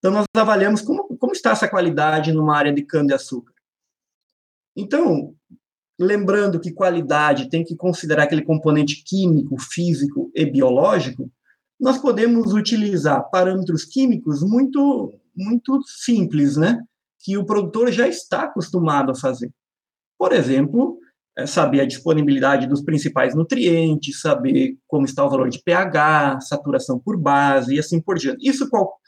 Então, 0.02 0.12
nós 0.12 0.26
avaliamos 0.36 0.82
como, 0.82 1.16
como 1.16 1.32
está 1.32 1.52
essa 1.52 1.70
qualidade 1.70 2.34
numa 2.34 2.58
área 2.58 2.74
de 2.74 2.82
cana-de-açúcar. 2.82 3.54
Então, 4.76 5.36
lembrando 6.00 6.60
que 6.60 6.74
qualidade 6.74 7.52
tem 7.52 7.64
que 7.64 7.76
considerar 7.76 8.24
aquele 8.24 8.42
componente 8.42 9.04
químico, 9.04 9.62
físico 9.62 10.32
e 10.34 10.44
biológico, 10.44 11.32
nós 11.80 12.00
podemos 12.00 12.52
utilizar 12.52 13.30
parâmetros 13.30 13.86
químicos 13.86 14.42
muito, 14.42 15.14
muito 15.36 15.80
simples, 15.86 16.58
né? 16.58 16.84
Que 17.20 17.38
o 17.38 17.46
produtor 17.46 17.92
já 17.92 18.08
está 18.08 18.44
acostumado 18.46 19.12
a 19.12 19.16
fazer. 19.16 19.52
Por 20.18 20.34
exemplo, 20.34 20.98
é 21.38 21.46
saber 21.46 21.82
a 21.82 21.86
disponibilidade 21.86 22.68
dos 22.68 22.82
principais 22.82 23.36
nutrientes, 23.36 24.20
saber 24.20 24.78
como 24.88 25.06
está 25.06 25.24
o 25.24 25.30
valor 25.30 25.50
de 25.50 25.62
pH, 25.64 26.42
saturação 26.42 27.00
por 27.00 27.18
base 27.18 27.76
e 27.76 27.80
assim 27.80 28.02
por 28.02 28.18
diante. 28.18 28.48
Isso 28.48 28.70
qual, 28.70 29.00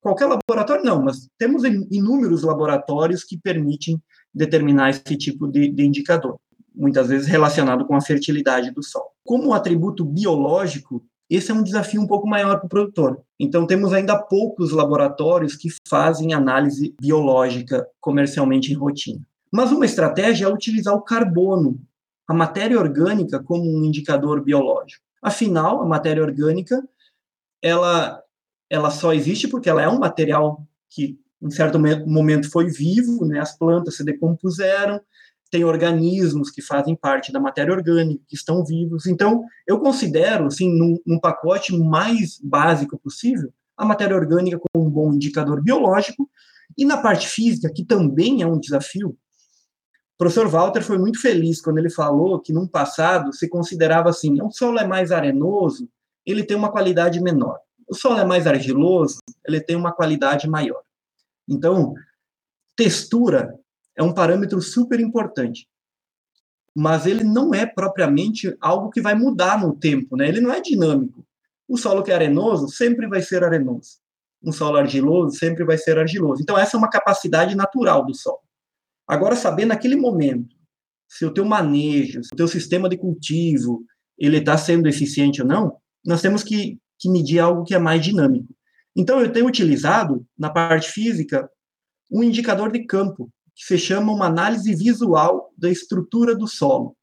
Qualquer 0.00 0.26
laboratório, 0.26 0.84
não, 0.84 1.02
mas 1.02 1.28
temos 1.38 1.62
inúmeros 1.64 2.42
laboratórios 2.42 3.22
que 3.22 3.38
permitem 3.38 4.00
determinar 4.34 4.90
esse 4.90 5.16
tipo 5.16 5.46
de, 5.46 5.68
de 5.68 5.84
indicador, 5.84 6.38
muitas 6.74 7.08
vezes 7.08 7.26
relacionado 7.26 7.86
com 7.86 7.94
a 7.94 8.00
fertilidade 8.00 8.70
do 8.70 8.82
solo. 8.82 9.10
Como 9.24 9.52
atributo 9.52 10.04
biológico, 10.04 11.04
esse 11.28 11.50
é 11.50 11.54
um 11.54 11.62
desafio 11.62 12.00
um 12.00 12.06
pouco 12.06 12.26
maior 12.26 12.56
para 12.56 12.66
o 12.66 12.68
produtor. 12.68 13.20
Então, 13.38 13.66
temos 13.66 13.92
ainda 13.92 14.18
poucos 14.18 14.72
laboratórios 14.72 15.54
que 15.54 15.68
fazem 15.86 16.32
análise 16.32 16.94
biológica 17.00 17.86
comercialmente 18.00 18.72
em 18.72 18.76
rotina. 18.76 19.20
Mas 19.52 19.70
uma 19.70 19.84
estratégia 19.84 20.46
é 20.46 20.48
utilizar 20.48 20.94
o 20.94 21.02
carbono, 21.02 21.80
a 22.26 22.34
matéria 22.34 22.78
orgânica, 22.78 23.42
como 23.42 23.64
um 23.64 23.84
indicador 23.84 24.42
biológico. 24.42 25.04
Afinal, 25.22 25.82
a 25.82 25.86
matéria 25.86 26.22
orgânica 26.22 26.82
ela 27.62 28.22
ela 28.70 28.90
só 28.90 29.12
existe 29.12 29.48
porque 29.48 29.68
ela 29.68 29.82
é 29.82 29.88
um 29.88 29.98
material 29.98 30.64
que, 30.88 31.18
em 31.42 31.50
certo 31.50 31.78
momento, 32.06 32.50
foi 32.50 32.68
vivo, 32.68 33.26
né? 33.26 33.40
as 33.40 33.58
plantas 33.58 33.96
se 33.96 34.04
decompuseram, 34.04 35.00
tem 35.50 35.64
organismos 35.64 36.50
que 36.50 36.62
fazem 36.62 36.94
parte 36.94 37.32
da 37.32 37.40
matéria 37.40 37.74
orgânica, 37.74 38.22
que 38.28 38.36
estão 38.36 38.64
vivos. 38.64 39.06
Então, 39.06 39.44
eu 39.66 39.80
considero, 39.80 40.46
assim, 40.46 40.72
num, 40.72 40.96
num 41.04 41.18
pacote 41.18 41.76
mais 41.76 42.38
básico 42.40 42.96
possível, 42.96 43.52
a 43.76 43.84
matéria 43.84 44.14
orgânica 44.14 44.60
como 44.72 44.86
um 44.86 44.90
bom 44.90 45.12
indicador 45.12 45.60
biológico, 45.60 46.30
e 46.78 46.84
na 46.84 46.98
parte 46.98 47.26
física, 47.26 47.72
que 47.74 47.84
também 47.84 48.42
é 48.42 48.46
um 48.46 48.60
desafio, 48.60 49.08
o 49.08 50.18
professor 50.18 50.46
Walter 50.48 50.82
foi 50.82 50.98
muito 50.98 51.20
feliz 51.20 51.60
quando 51.60 51.78
ele 51.78 51.90
falou 51.90 52.38
que, 52.38 52.52
num 52.52 52.68
passado, 52.68 53.32
se 53.32 53.48
considerava 53.48 54.10
assim, 54.10 54.40
o 54.42 54.50
solo 54.50 54.78
é 54.78 54.86
mais 54.86 55.10
arenoso, 55.10 55.88
ele 56.24 56.44
tem 56.44 56.56
uma 56.56 56.70
qualidade 56.70 57.20
menor. 57.20 57.58
O 57.90 57.94
solo 57.94 58.20
é 58.20 58.24
mais 58.24 58.46
argiloso, 58.46 59.18
ele 59.46 59.60
tem 59.60 59.74
uma 59.74 59.92
qualidade 59.92 60.48
maior. 60.48 60.82
Então, 61.48 61.92
textura 62.76 63.58
é 63.96 64.02
um 64.02 64.14
parâmetro 64.14 64.60
super 64.62 65.00
importante, 65.00 65.66
mas 66.74 67.04
ele 67.04 67.24
não 67.24 67.52
é 67.52 67.66
propriamente 67.66 68.56
algo 68.60 68.90
que 68.90 69.00
vai 69.00 69.14
mudar 69.14 69.60
no 69.60 69.76
tempo, 69.76 70.16
né? 70.16 70.28
Ele 70.28 70.40
não 70.40 70.52
é 70.52 70.60
dinâmico. 70.60 71.26
O 71.68 71.76
solo 71.76 72.02
que 72.02 72.12
é 72.12 72.14
arenoso 72.14 72.68
sempre 72.68 73.08
vai 73.08 73.22
ser 73.22 73.42
arenoso. 73.42 73.98
Um 74.42 74.52
solo 74.52 74.76
argiloso 74.76 75.36
sempre 75.36 75.64
vai 75.64 75.76
ser 75.76 75.98
argiloso. 75.98 76.40
Então 76.40 76.56
essa 76.56 76.76
é 76.76 76.78
uma 76.78 76.88
capacidade 76.88 77.56
natural 77.56 78.06
do 78.06 78.14
solo. 78.14 78.40
Agora 79.06 79.34
saber 79.34 79.64
naquele 79.64 79.96
momento 79.96 80.56
se 81.08 81.26
o 81.26 81.34
teu 81.34 81.44
manejo, 81.44 82.22
se 82.22 82.30
o 82.32 82.36
teu 82.36 82.46
sistema 82.46 82.88
de 82.88 82.96
cultivo, 82.96 83.84
ele 84.16 84.36
está 84.36 84.56
sendo 84.56 84.88
eficiente 84.88 85.42
ou 85.42 85.48
não, 85.48 85.76
nós 86.06 86.22
temos 86.22 86.44
que 86.44 86.78
que 87.00 87.08
medir 87.08 87.38
algo 87.40 87.64
que 87.64 87.74
é 87.74 87.78
mais 87.78 88.04
dinâmico. 88.04 88.54
Então, 88.94 89.20
eu 89.20 89.32
tenho 89.32 89.46
utilizado, 89.46 90.26
na 90.38 90.50
parte 90.50 90.90
física, 90.90 91.50
um 92.10 92.22
indicador 92.22 92.70
de 92.70 92.84
campo, 92.84 93.30
que 93.54 93.64
se 93.64 93.78
chama 93.78 94.12
uma 94.12 94.26
análise 94.26 94.74
visual 94.74 95.50
da 95.56 95.70
estrutura 95.70 96.34
do 96.34 96.46
solo. 96.46 96.96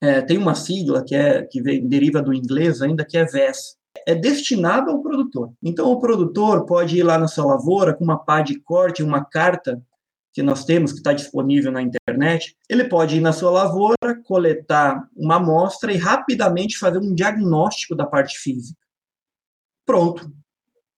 É, 0.00 0.20
tem 0.22 0.38
uma 0.38 0.54
sigla 0.54 1.04
que, 1.04 1.14
é, 1.14 1.42
que 1.42 1.60
vem, 1.60 1.86
deriva 1.86 2.22
do 2.22 2.32
inglês 2.32 2.80
ainda, 2.80 3.04
que 3.04 3.18
é 3.18 3.24
VES. 3.24 3.76
É 4.06 4.14
destinado 4.14 4.90
ao 4.90 5.02
produtor. 5.02 5.52
Então, 5.62 5.90
o 5.90 5.98
produtor 5.98 6.64
pode 6.64 6.96
ir 6.96 7.02
lá 7.02 7.18
na 7.18 7.28
sua 7.28 7.44
lavoura 7.44 7.92
com 7.94 8.04
uma 8.04 8.18
pá 8.18 8.40
de 8.40 8.60
corte, 8.60 9.02
uma 9.02 9.24
carta 9.24 9.82
que 10.32 10.42
nós 10.42 10.64
temos, 10.64 10.92
que 10.92 10.98
está 10.98 11.12
disponível 11.12 11.72
na 11.72 11.82
internet, 11.82 12.56
ele 12.68 12.84
pode 12.84 13.16
ir 13.16 13.20
na 13.20 13.32
sua 13.32 13.50
lavoura, 13.50 14.22
coletar 14.24 15.08
uma 15.16 15.36
amostra 15.36 15.92
e 15.92 15.96
rapidamente 15.96 16.78
fazer 16.78 16.98
um 16.98 17.12
diagnóstico 17.12 17.96
da 17.96 18.06
parte 18.06 18.38
física. 18.38 18.78
Pronto. 19.90 20.32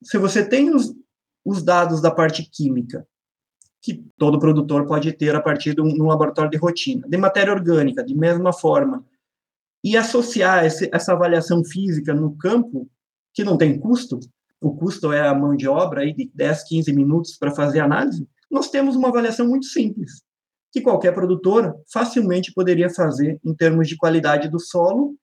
Se 0.02 0.18
você 0.18 0.46
tem 0.46 0.68
os, 0.68 0.94
os 1.42 1.62
dados 1.62 2.02
da 2.02 2.11
parte 2.11 2.42
química, 2.42 3.09
que 3.81 4.05
todo 4.18 4.38
produtor 4.38 4.87
pode 4.87 5.11
ter 5.14 5.35
a 5.35 5.40
partir 5.40 5.74
de 5.74 5.81
um, 5.81 5.87
um 5.87 6.09
laboratório 6.09 6.50
de 6.50 6.59
rotina, 6.59 7.09
de 7.09 7.16
matéria 7.16 7.55
orgânica, 7.55 8.05
de 8.05 8.14
mesma 8.14 8.52
forma, 8.52 9.02
e 9.83 9.96
associar 9.96 10.66
esse, 10.66 10.90
essa 10.92 11.14
avaliação 11.14 11.64
física 11.64 12.12
no 12.12 12.37
campo, 12.37 12.87
que 13.33 13.42
não 13.42 13.57
tem 13.57 13.81
custo, 13.81 14.20
o 14.61 14.76
custo 14.76 15.11
é 15.11 15.26
a 15.26 15.35
mão 15.35 15.57
de 15.57 15.66
obra 15.66 16.02
aí 16.02 16.12
de 16.12 16.31
10, 16.35 16.64
15 16.64 16.92
minutos 16.92 17.38
para 17.38 17.50
fazer 17.50 17.81
análise, 17.81 18.28
nós 18.50 18.68
temos 18.68 18.94
uma 18.94 19.09
avaliação 19.09 19.48
muito 19.48 19.64
simples, 19.64 20.22
que 20.70 20.83
qualquer 20.83 21.14
produtor 21.14 21.74
facilmente 21.90 22.52
poderia 22.52 22.90
fazer 22.90 23.40
em 23.42 23.55
termos 23.55 23.88
de 23.88 23.96
qualidade 23.96 24.50
do 24.50 24.61
solo 24.61 25.16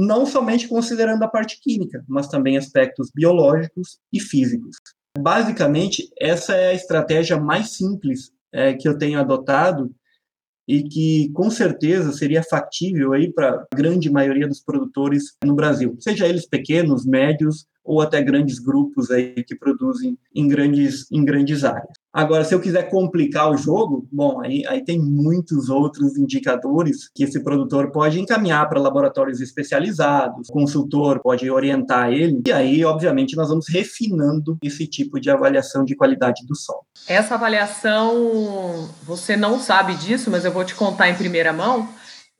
não 0.00 0.24
somente 0.24 0.66
considerando 0.66 1.22
a 1.22 1.28
parte 1.28 1.60
química, 1.60 2.02
mas 2.08 2.26
também 2.26 2.56
aspectos 2.56 3.10
biológicos 3.14 3.98
e 4.10 4.18
físicos. 4.18 4.76
Basicamente, 5.18 6.08
essa 6.18 6.54
é 6.54 6.70
a 6.70 6.74
estratégia 6.74 7.38
mais 7.38 7.76
simples 7.76 8.32
é, 8.50 8.72
que 8.72 8.88
eu 8.88 8.96
tenho 8.96 9.20
adotado 9.20 9.94
e 10.66 10.84
que 10.84 11.30
com 11.32 11.50
certeza 11.50 12.12
seria 12.12 12.42
factível 12.42 13.12
aí 13.12 13.30
para 13.30 13.66
a 13.72 13.76
grande 13.76 14.10
maioria 14.10 14.48
dos 14.48 14.60
produtores 14.60 15.36
no 15.44 15.54
Brasil, 15.54 15.96
seja 15.98 16.26
eles 16.26 16.46
pequenos, 16.46 17.04
médios 17.04 17.66
ou 17.84 18.00
até 18.00 18.22
grandes 18.22 18.58
grupos 18.58 19.10
aí 19.10 19.42
que 19.44 19.56
produzem 19.56 20.16
em 20.34 20.48
grandes, 20.48 21.10
em 21.10 21.24
grandes 21.24 21.64
áreas. 21.64 21.92
Agora, 22.12 22.44
se 22.44 22.52
eu 22.52 22.60
quiser 22.60 22.90
complicar 22.90 23.50
o 23.50 23.56
jogo, 23.56 24.06
bom, 24.10 24.40
aí, 24.40 24.64
aí 24.66 24.84
tem 24.84 24.98
muitos 24.98 25.68
outros 25.68 26.18
indicadores 26.18 27.08
que 27.14 27.22
esse 27.22 27.42
produtor 27.42 27.92
pode 27.92 28.20
encaminhar 28.20 28.68
para 28.68 28.80
laboratórios 28.80 29.40
especializados, 29.40 30.48
o 30.48 30.52
consultor 30.52 31.20
pode 31.22 31.48
orientar 31.48 32.12
ele, 32.12 32.42
e 32.46 32.52
aí, 32.52 32.84
obviamente, 32.84 33.36
nós 33.36 33.48
vamos 33.48 33.68
refinando 33.68 34.58
esse 34.62 34.86
tipo 34.88 35.20
de 35.20 35.30
avaliação 35.30 35.84
de 35.84 35.94
qualidade 35.94 36.44
do 36.46 36.56
solo. 36.56 36.84
Essa 37.06 37.34
avaliação, 37.34 38.88
você 39.04 39.36
não 39.36 39.60
sabe 39.60 39.94
disso, 39.94 40.30
mas 40.30 40.44
eu 40.44 40.50
vou 40.50 40.64
te 40.64 40.74
contar 40.74 41.08
em 41.08 41.14
primeira 41.14 41.52
mão 41.52 41.88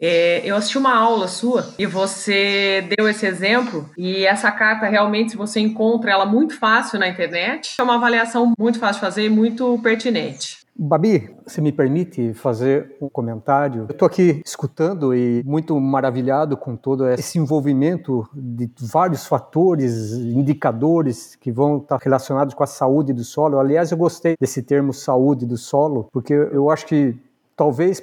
é, 0.01 0.41
eu 0.45 0.57
assisti 0.57 0.79
uma 0.79 0.95
aula 0.95 1.29
sua 1.29 1.69
e 1.79 1.85
você 1.85 2.87
deu 2.97 3.09
esse 3.09 3.27
exemplo, 3.27 3.89
e 3.99 4.25
essa 4.25 4.51
carta 4.51 4.87
realmente, 4.87 5.33
se 5.33 5.37
você 5.37 5.61
encontra 5.61 6.11
ela 6.11 6.25
muito 6.25 6.59
fácil 6.59 6.99
na 6.99 7.09
internet, 7.09 7.75
é 7.79 7.83
uma 7.83 7.97
avaliação 7.97 8.53
muito 8.59 8.79
fácil 8.79 8.95
de 8.95 9.01
fazer 9.01 9.25
e 9.27 9.29
muito 9.29 9.79
pertinente. 9.83 10.61
Babi, 10.83 11.29
você 11.47 11.61
me 11.61 11.73
permite 11.73 12.33
fazer 12.33 12.97
um 13.03 13.09
comentário? 13.11 13.85
Eu 13.87 13.93
estou 13.93 14.07
aqui 14.07 14.41
escutando 14.47 15.15
e 15.15 15.43
muito 15.45 15.79
maravilhado 15.79 16.57
com 16.57 16.75
todo 16.75 17.07
esse 17.07 17.39
envolvimento 17.39 18.27
de 18.33 18.71
vários 18.81 19.27
fatores, 19.27 20.13
indicadores 20.13 21.37
que 21.37 21.53
vão 21.53 21.77
estar 21.77 21.99
relacionados 21.99 22.55
com 22.55 22.63
a 22.63 22.67
saúde 22.67 23.13
do 23.13 23.23
solo. 23.23 23.59
Aliás, 23.59 23.93
eu 23.93 23.99
gostei 23.99 24.37
desse 24.41 24.63
termo 24.63 24.95
saúde 24.95 25.45
do 25.45 25.59
solo, 25.59 26.09
porque 26.11 26.33
eu 26.33 26.71
acho 26.71 26.87
que 26.87 27.15
talvez 27.55 28.01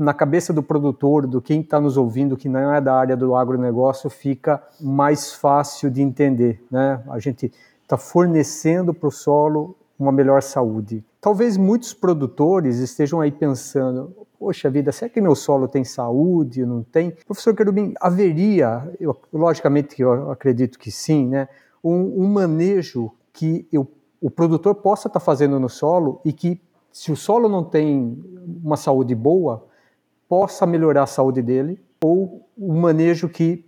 na 0.00 0.14
cabeça 0.14 0.50
do 0.50 0.62
produtor, 0.62 1.26
do 1.26 1.42
quem 1.42 1.60
está 1.60 1.78
nos 1.78 1.98
ouvindo, 1.98 2.36
que 2.36 2.48
não 2.48 2.74
é 2.74 2.80
da 2.80 2.94
área 2.94 3.14
do 3.14 3.36
agronegócio, 3.36 4.08
fica 4.08 4.62
mais 4.80 5.34
fácil 5.34 5.90
de 5.90 6.00
entender. 6.00 6.64
Né? 6.70 7.02
A 7.10 7.18
gente 7.18 7.52
está 7.82 7.98
fornecendo 7.98 8.94
para 8.94 9.08
o 9.08 9.12
solo 9.12 9.76
uma 9.98 10.10
melhor 10.10 10.42
saúde. 10.42 11.04
Talvez 11.20 11.58
muitos 11.58 11.92
produtores 11.92 12.78
estejam 12.78 13.20
aí 13.20 13.30
pensando: 13.30 14.16
poxa 14.38 14.70
vida, 14.70 14.90
será 14.90 15.10
que 15.10 15.20
meu 15.20 15.34
solo 15.34 15.68
tem 15.68 15.84
saúde? 15.84 16.64
Não 16.64 16.82
tem? 16.82 17.10
Professor 17.26 17.54
Querubim, 17.54 17.92
haveria, 18.00 18.90
eu, 18.98 19.14
logicamente 19.30 20.00
eu 20.00 20.30
acredito 20.30 20.78
que 20.78 20.90
sim, 20.90 21.26
né? 21.26 21.46
um, 21.84 22.24
um 22.24 22.28
manejo 22.28 23.10
que 23.34 23.68
eu, 23.70 23.86
o 24.18 24.30
produtor 24.30 24.76
possa 24.76 25.08
estar 25.08 25.20
tá 25.20 25.24
fazendo 25.24 25.60
no 25.60 25.68
solo 25.68 26.22
e 26.24 26.32
que 26.32 26.58
se 26.90 27.12
o 27.12 27.16
solo 27.16 27.48
não 27.48 27.64
tem 27.64 28.18
uma 28.64 28.76
saúde 28.76 29.14
boa, 29.14 29.64
possa 30.30 30.64
melhorar 30.64 31.02
a 31.02 31.06
saúde 31.08 31.42
dele, 31.42 31.80
ou 32.00 32.48
um 32.56 32.78
manejo 32.78 33.28
que 33.28 33.64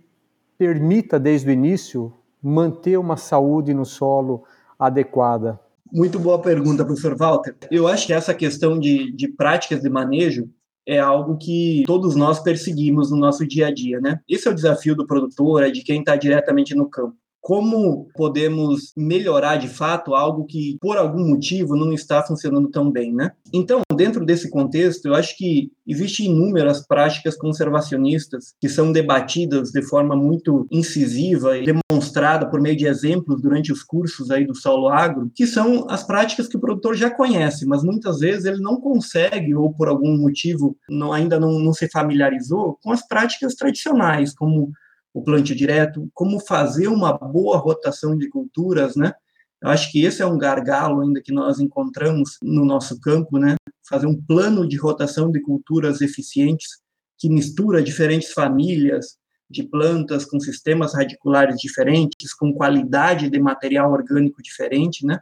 permita, 0.57 1.19
desde 1.19 1.49
o 1.49 1.51
início, 1.51 2.13
manter 2.41 2.97
uma 2.97 3.17
saúde 3.17 3.73
no 3.73 3.83
solo 3.83 4.45
adequada? 4.79 5.59
Muito 5.91 6.17
boa 6.17 6.41
pergunta, 6.41 6.85
professor 6.85 7.17
Walter. 7.17 7.57
Eu 7.69 7.85
acho 7.85 8.07
que 8.07 8.13
essa 8.13 8.33
questão 8.33 8.79
de, 8.79 9.11
de 9.11 9.27
práticas 9.27 9.81
de 9.81 9.89
manejo 9.89 10.49
é 10.87 10.99
algo 10.99 11.37
que 11.37 11.83
todos 11.85 12.15
nós 12.15 12.39
perseguimos 12.39 13.11
no 13.11 13.17
nosso 13.17 13.45
dia 13.45 13.67
a 13.67 13.73
dia, 13.73 13.99
né? 13.99 14.21
Esse 14.27 14.47
é 14.47 14.51
o 14.51 14.55
desafio 14.55 14.95
do 14.95 15.05
produtor, 15.05 15.63
é 15.63 15.69
de 15.69 15.83
quem 15.83 15.99
está 15.99 16.15
diretamente 16.15 16.73
no 16.73 16.89
campo 16.89 17.17
como 17.43 18.07
podemos 18.15 18.93
melhorar 18.95 19.57
de 19.57 19.67
fato 19.67 20.15
algo 20.15 20.45
que 20.45 20.77
por 20.79 20.97
algum 20.97 21.27
motivo 21.27 21.75
não 21.75 21.91
está 21.91 22.23
funcionando 22.23 22.69
tão 22.69 22.89
bem, 22.89 23.13
né? 23.13 23.33
Então, 23.53 23.81
dentro 23.93 24.25
desse 24.25 24.49
contexto, 24.49 25.07
eu 25.07 25.13
acho 25.13 25.37
que 25.37 25.69
existem 25.85 26.27
inúmeras 26.27 26.87
práticas 26.87 27.35
conservacionistas 27.35 28.53
que 28.61 28.69
são 28.69 28.93
debatidas 28.93 29.71
de 29.71 29.81
forma 29.81 30.15
muito 30.15 30.65
incisiva 30.71 31.57
e 31.57 31.65
demonstrada 31.65 32.49
por 32.49 32.61
meio 32.61 32.77
de 32.77 32.87
exemplos 32.87 33.41
durante 33.41 33.73
os 33.73 33.83
cursos 33.83 34.31
aí 34.31 34.47
do 34.47 34.55
solo 34.55 34.87
agro, 34.87 35.29
que 35.35 35.45
são 35.45 35.85
as 35.89 36.01
práticas 36.01 36.47
que 36.47 36.55
o 36.55 36.61
produtor 36.61 36.95
já 36.95 37.11
conhece, 37.11 37.65
mas 37.65 37.83
muitas 37.83 38.19
vezes 38.19 38.45
ele 38.45 38.61
não 38.61 38.79
consegue 38.79 39.53
ou 39.53 39.73
por 39.73 39.89
algum 39.89 40.17
motivo 40.17 40.77
não, 40.89 41.11
ainda 41.11 41.37
não, 41.37 41.59
não 41.59 41.73
se 41.73 41.89
familiarizou 41.89 42.79
com 42.81 42.91
as 42.91 43.05
práticas 43.05 43.53
tradicionais, 43.55 44.33
como 44.33 44.71
o 45.13 45.23
plantio 45.23 45.55
direto, 45.55 46.09
como 46.13 46.39
fazer 46.39 46.87
uma 46.87 47.13
boa 47.13 47.57
rotação 47.57 48.17
de 48.17 48.27
culturas, 48.29 48.95
né? 48.95 49.13
Eu 49.61 49.69
acho 49.69 49.91
que 49.91 50.03
esse 50.03 50.21
é 50.21 50.25
um 50.25 50.37
gargalo 50.37 51.01
ainda 51.01 51.21
que 51.21 51.31
nós 51.31 51.59
encontramos 51.59 52.37
no 52.41 52.65
nosso 52.65 52.99
campo, 52.99 53.37
né? 53.37 53.55
Fazer 53.87 54.07
um 54.07 54.19
plano 54.19 54.67
de 54.67 54.75
rotação 54.75 55.31
de 55.31 55.39
culturas 55.41 56.01
eficientes 56.01 56.81
que 57.17 57.29
mistura 57.29 57.81
diferentes 57.81 58.33
famílias 58.33 59.17
de 59.49 59.63
plantas 59.63 60.25
com 60.25 60.39
sistemas 60.39 60.93
radiculares 60.95 61.57
diferentes, 61.57 62.33
com 62.33 62.51
qualidade 62.53 63.29
de 63.29 63.39
material 63.39 63.91
orgânico 63.91 64.41
diferente, 64.41 65.05
né? 65.05 65.19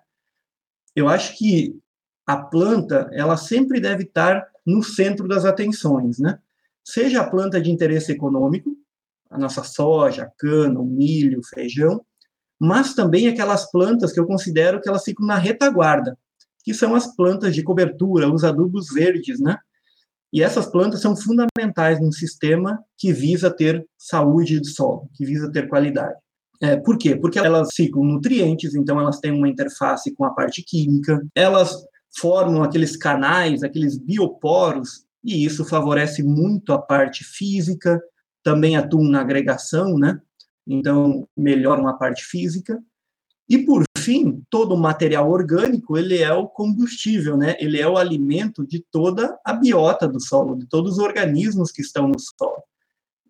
Eu 0.95 1.08
acho 1.08 1.38
que 1.38 1.77
a 2.25 2.38
planta, 2.38 3.10
ela 3.13 3.36
sempre 3.36 3.80
deve 3.80 4.04
estar 4.04 4.47
no 4.65 4.82
centro 4.82 5.27
das 5.27 5.43
atenções, 5.43 6.17
né? 6.17 6.39
Seja 6.84 7.21
a 7.21 7.30
planta 7.30 7.62
de 7.62 7.69
interesse 7.69 8.12
econômico, 8.12 8.75
a 9.32 9.38
nossa 9.38 9.63
soja, 9.63 10.24
a 10.24 10.32
cana, 10.38 10.80
o 10.80 10.86
milho, 10.86 11.39
o 11.39 11.48
feijão, 11.48 12.02
mas 12.60 12.94
também 12.94 13.28
aquelas 13.28 13.72
plantas 13.72 14.12
que 14.12 14.20
eu 14.20 14.28
considero 14.28 14.80
que 14.82 14.88
elas 14.88 15.04
ficam 15.04 15.26
na 15.26 15.38
retaguarda, 15.38 16.15
que 16.63 16.74
são 16.74 16.94
as 16.94 17.15
plantas 17.15 17.56
de 17.56 17.63
cobertura, 17.63 18.32
os 18.32 18.44
adubos 18.44 18.88
verdes, 18.94 19.39
né? 19.39 19.58
E 20.32 20.44
essas 20.44 20.67
plantas 20.67 21.02
são 21.02 21.15
fundamentais 21.15 22.00
num 22.00 22.12
sistema 22.12 22.80
que 22.98 23.12
visa 23.12 23.50
ter 23.50 23.86
saúde 23.98 24.60
do 24.60 24.67
solo, 24.67 25.10
que 25.15 25.26
visa 25.26 25.52
ter 25.52 25.67
qualidade. 25.67 26.15
É, 26.62 26.78
por 26.78 26.98
quê? 26.98 27.15
Porque 27.15 27.39
elas 27.39 27.70
ciclam 27.74 28.06
nutrientes, 28.06 28.76
então 28.76 29.00
elas 29.00 29.20
têm 29.20 29.32
uma 29.32 29.50
interface 29.50 30.13
com 30.15 30.24
a 30.24 30.30
parte 30.30 30.63
química, 30.63 31.20
elas 31.34 31.76
formam 32.15 32.62
aqueles 32.62 32.96
canais, 32.96 33.63
aqueles 33.63 33.98
bioporos, 33.98 35.06
e 35.24 35.44
isso 35.44 35.65
favorece 35.65 36.22
muito 36.22 36.72
a 36.72 36.78
parte 36.78 37.24
física, 37.24 38.00
também 38.43 38.75
atuam 38.75 39.04
na 39.04 39.21
agregação, 39.21 39.97
né? 39.97 40.19
Então, 40.67 41.27
melhoram 41.36 41.88
a 41.88 41.93
parte 41.93 42.23
física. 42.23 42.82
E, 43.49 43.58
por 43.58 43.84
fim, 43.97 44.43
todo 44.49 44.73
o 44.73 44.77
material 44.77 45.30
orgânico, 45.30 45.97
ele 45.97 46.19
é 46.19 46.34
o 46.34 46.47
combustível, 46.47 47.36
né? 47.38 47.56
Ele 47.60 47.80
é 47.80 47.88
o 47.88 47.97
alimento 47.97 48.65
de 48.65 48.84
toda 48.91 49.38
a 49.45 49.54
biota 49.54 50.08
do 50.08 50.19
solo, 50.19 50.56
de 50.56 50.65
todos 50.67 50.93
os 50.93 50.99
organismos 50.99 51.71
que 51.71 51.82
estão 51.82 52.08
no 52.08 52.19
solo. 52.19 52.63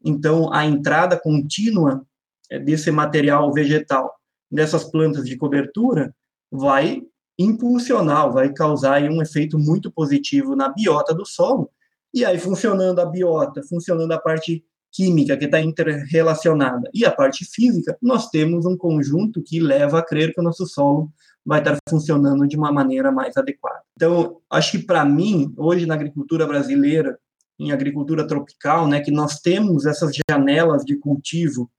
Então, 0.04 0.52
a 0.54 0.66
entrada 0.66 1.20
contínua 1.20 2.06
é, 2.50 2.60
desse 2.60 2.92
material 2.92 3.52
vegetal, 3.54 4.14
dessas 4.50 4.84
plantas 4.84 5.26
de 5.26 5.38
cobertura, 5.38 6.14
vai 6.52 7.02
impulsionar, 7.38 8.32
vai 8.32 8.54
causar 8.54 9.02
um 9.04 9.22
efeito 9.22 9.58
muito 9.58 9.92
positivo 9.92 10.56
na 10.56 10.70
biota 10.70 11.14
do 11.14 11.26
solo. 11.26 11.70
E 12.14 12.26
aí, 12.26 12.38
funcionando 12.38 13.00
a 13.00 13.06
biota, 13.06 13.64
funcionando 13.64 14.12
a 14.12 14.20
parte 14.20 14.64
química 14.92 15.38
que 15.38 15.46
está 15.46 15.62
interrelacionada 15.62 16.90
e 16.94 17.06
a 17.06 17.12
parte 17.12 17.46
física, 17.46 17.98
nós 18.02 18.30
temos 18.30 18.66
um 18.66 18.76
conjunto 18.76 19.42
que 19.42 19.60
leva 19.60 20.00
a 20.00 20.06
crer 20.06 20.34
que 20.34 20.42
o 20.42 20.44
nosso 20.44 20.66
solo 20.68 21.12
vai 21.46 21.60
estar 21.60 21.78
funcionando 21.90 22.48
de 22.48 22.56
uma 22.58 22.72
maneira 22.72 23.12
mais 23.12 23.36
adequada. 23.38 23.82
Então, 23.96 24.38
acho 24.50 24.72
que 24.74 24.86
para 24.86 25.04
mim, 25.06 25.54
hoje 25.58 25.86
na 25.86 25.94
agricultura 25.94 26.46
brasileira, 26.46 27.18
em 27.60 27.72
agricultura 27.72 28.28
tropical, 28.28 28.88
né, 28.88 29.00
que 29.00 29.12
nós 29.12 29.40
temos 29.40 29.86
essas 29.86 30.12
janelas 30.30 30.84
de 30.84 30.96
cultivo 30.96 31.70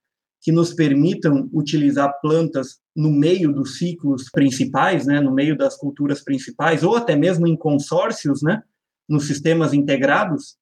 que 0.40 0.50
nos 0.50 0.72
permitam 0.72 1.48
utilizar 1.52 2.20
plantas 2.20 2.80
no 2.94 3.10
meio 3.10 3.52
dos 3.52 3.78
ciclos 3.78 4.28
principais, 4.30 5.06
né, 5.06 5.20
no 5.20 5.32
meio 5.32 5.56
das 5.56 5.76
culturas 5.76 6.22
principais, 6.22 6.82
ou 6.82 6.96
até 6.96 7.14
mesmo 7.14 7.46
em 7.46 7.56
consórcios, 7.56 8.42
né, 8.42 8.62
nos 9.08 9.26
sistemas 9.26 9.72
integrados, 9.72 10.56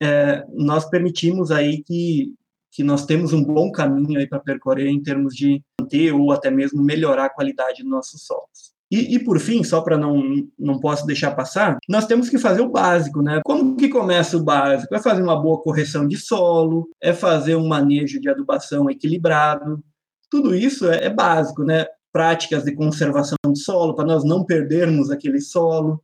é, 0.00 0.44
nós 0.54 0.88
permitimos 0.88 1.50
aí 1.50 1.82
que, 1.82 2.32
que 2.70 2.82
nós 2.82 3.04
temos 3.04 3.32
um 3.32 3.44
bom 3.44 3.70
caminho 3.70 4.18
aí 4.18 4.26
para 4.26 4.40
percorrer 4.40 4.88
em 4.88 5.02
termos 5.02 5.34
de 5.34 5.62
manter 5.80 6.12
ou 6.12 6.32
até 6.32 6.50
mesmo 6.50 6.82
melhorar 6.82 7.26
a 7.26 7.30
qualidade 7.30 7.82
dos 7.82 7.90
nossos 7.90 8.24
solos. 8.24 8.70
E, 8.90 9.14
e, 9.14 9.18
por 9.22 9.38
fim, 9.38 9.62
só 9.62 9.80
para 9.82 9.96
não 9.96 10.20
não 10.58 10.80
posso 10.80 11.06
deixar 11.06 11.30
passar, 11.30 11.78
nós 11.88 12.06
temos 12.06 12.28
que 12.28 12.38
fazer 12.38 12.60
o 12.60 12.70
básico, 12.70 13.22
né? 13.22 13.40
Como 13.44 13.76
que 13.76 13.88
começa 13.88 14.36
o 14.36 14.42
básico? 14.42 14.92
É 14.92 14.98
fazer 14.98 15.22
uma 15.22 15.40
boa 15.40 15.62
correção 15.62 16.08
de 16.08 16.16
solo, 16.16 16.88
é 17.00 17.12
fazer 17.12 17.54
um 17.54 17.68
manejo 17.68 18.20
de 18.20 18.28
adubação 18.28 18.90
equilibrado. 18.90 19.80
Tudo 20.28 20.56
isso 20.56 20.90
é, 20.90 21.04
é 21.04 21.10
básico, 21.10 21.62
né? 21.62 21.86
Práticas 22.12 22.64
de 22.64 22.74
conservação 22.74 23.36
do 23.44 23.56
solo 23.56 23.94
para 23.94 24.06
nós 24.06 24.24
não 24.24 24.44
perdermos 24.44 25.08
aquele 25.08 25.40
solo. 25.40 26.02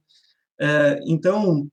É, 0.61 1.01
então, 1.07 1.67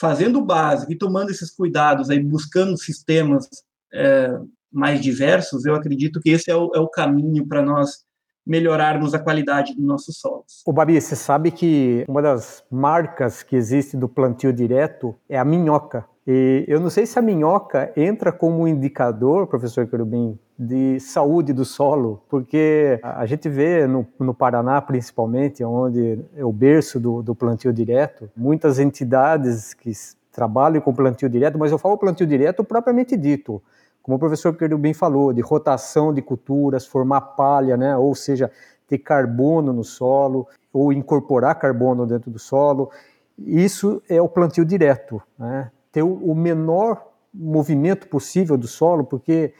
fazendo 0.00 0.38
o 0.38 0.44
básico 0.44 0.90
e 0.90 0.96
tomando 0.96 1.30
esses 1.30 1.50
cuidados, 1.54 2.08
aí 2.08 2.18
buscando 2.18 2.78
sistemas 2.78 3.46
é, 3.92 4.34
mais 4.72 4.98
diversos, 5.00 5.66
eu 5.66 5.74
acredito 5.74 6.20
que 6.20 6.30
esse 6.30 6.50
é 6.50 6.56
o, 6.56 6.70
é 6.74 6.80
o 6.80 6.88
caminho 6.88 7.46
para 7.46 7.60
nós 7.60 8.08
melhorarmos 8.46 9.12
a 9.12 9.18
qualidade 9.18 9.74
dos 9.74 9.84
nossos 9.84 10.18
solos. 10.18 10.62
O 10.66 10.72
Babi, 10.72 10.98
você 10.98 11.14
sabe 11.14 11.50
que 11.50 12.04
uma 12.08 12.22
das 12.22 12.64
marcas 12.70 13.42
que 13.42 13.54
existe 13.54 13.94
do 13.94 14.08
plantio 14.08 14.52
direto 14.52 15.14
é 15.28 15.38
a 15.38 15.44
minhoca. 15.44 16.06
E 16.26 16.64
eu 16.66 16.80
não 16.80 16.88
sei 16.88 17.04
se 17.04 17.18
a 17.18 17.22
minhoca 17.22 17.92
entra 17.94 18.32
como 18.32 18.66
indicador, 18.66 19.46
professor 19.46 19.86
Querubim, 19.86 20.38
de 20.62 21.00
saúde 21.00 21.54
do 21.54 21.64
solo, 21.64 22.22
porque 22.28 23.00
a 23.02 23.24
gente 23.24 23.48
vê 23.48 23.86
no, 23.86 24.06
no 24.18 24.34
Paraná, 24.34 24.78
principalmente, 24.82 25.64
onde 25.64 26.22
é 26.36 26.44
o 26.44 26.52
berço 26.52 27.00
do, 27.00 27.22
do 27.22 27.34
plantio 27.34 27.72
direto, 27.72 28.28
muitas 28.36 28.78
entidades 28.78 29.72
que 29.72 29.90
trabalham 30.30 30.82
com 30.82 30.92
plantio 30.92 31.30
direto, 31.30 31.58
mas 31.58 31.72
eu 31.72 31.78
falo 31.78 31.96
plantio 31.96 32.26
direto 32.26 32.62
propriamente 32.62 33.16
dito, 33.16 33.62
como 34.02 34.18
o 34.18 34.20
professor 34.20 34.54
Querubim 34.54 34.92
falou, 34.92 35.32
de 35.32 35.40
rotação 35.40 36.12
de 36.12 36.20
culturas, 36.20 36.86
formar 36.86 37.22
palha, 37.22 37.78
né? 37.78 37.96
ou 37.96 38.14
seja, 38.14 38.50
ter 38.86 38.98
carbono 38.98 39.72
no 39.72 39.82
solo, 39.82 40.46
ou 40.70 40.92
incorporar 40.92 41.58
carbono 41.58 42.06
dentro 42.06 42.30
do 42.30 42.38
solo. 42.38 42.90
Isso 43.38 44.02
é 44.10 44.20
o 44.20 44.28
plantio 44.28 44.66
direto, 44.66 45.22
né? 45.38 45.70
ter 45.90 46.02
o 46.02 46.34
menor 46.34 47.02
movimento 47.32 48.08
possível 48.08 48.58
do 48.58 48.68
solo, 48.68 49.04
porque 49.04 49.54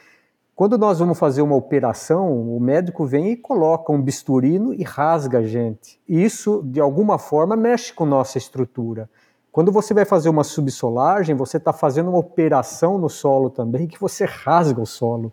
quando 0.60 0.76
nós 0.76 0.98
vamos 0.98 1.18
fazer 1.18 1.40
uma 1.40 1.56
operação, 1.56 2.54
o 2.54 2.60
médico 2.60 3.06
vem 3.06 3.32
e 3.32 3.36
coloca 3.38 3.90
um 3.90 4.02
bisturino 4.02 4.74
e 4.74 4.82
rasga 4.82 5.38
a 5.38 5.42
gente. 5.42 5.98
Isso, 6.06 6.60
de 6.66 6.78
alguma 6.78 7.18
forma, 7.18 7.56
mexe 7.56 7.94
com 7.94 8.04
nossa 8.04 8.36
estrutura. 8.36 9.08
Quando 9.50 9.72
você 9.72 9.94
vai 9.94 10.04
fazer 10.04 10.28
uma 10.28 10.44
subsolagem, 10.44 11.34
você 11.34 11.56
está 11.56 11.72
fazendo 11.72 12.10
uma 12.10 12.18
operação 12.18 12.98
no 12.98 13.08
solo 13.08 13.48
também, 13.48 13.86
que 13.86 13.98
você 13.98 14.26
rasga 14.26 14.82
o 14.82 14.86
solo. 14.86 15.32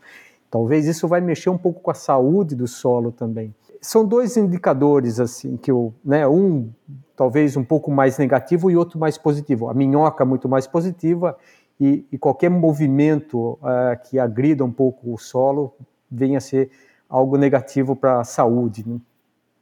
Talvez 0.49 0.87
isso 0.87 1.09
vai 1.09 1.19
mexer 1.19 1.49
um 1.49 1.57
pouco 1.57 1.81
com 1.81 1.91
a 1.91 1.93
saúde 1.93 2.55
do 2.55 2.65
solo 2.65 3.11
também. 3.11 3.53
São 3.81 4.05
dois 4.05 4.37
indicadores 4.37 5.19
assim 5.19 5.57
que 5.57 5.69
eu, 5.69 5.93
né, 6.05 6.25
um 6.25 6.69
talvez 7.17 7.57
um 7.57 7.65
pouco 7.65 7.91
mais 7.91 8.17
negativo 8.17 8.71
e 8.71 8.77
outro 8.77 8.97
mais 8.97 9.17
positivo. 9.17 9.67
A 9.67 9.73
minhoca 9.73 10.23
muito 10.23 10.47
mais 10.47 10.65
positiva 10.65 11.35
e, 11.79 12.05
e 12.11 12.17
qualquer 12.17 12.49
movimento 12.49 13.53
uh, 13.61 14.09
que 14.09 14.17
agrida 14.17 14.63
um 14.63 14.71
pouco 14.71 15.13
o 15.13 15.17
solo 15.17 15.75
venha 16.09 16.37
a 16.37 16.41
ser 16.41 16.71
algo 17.09 17.37
negativo 17.37 17.95
para 17.95 18.19
a 18.19 18.23
saúde. 18.23 18.87
Né? 18.87 18.99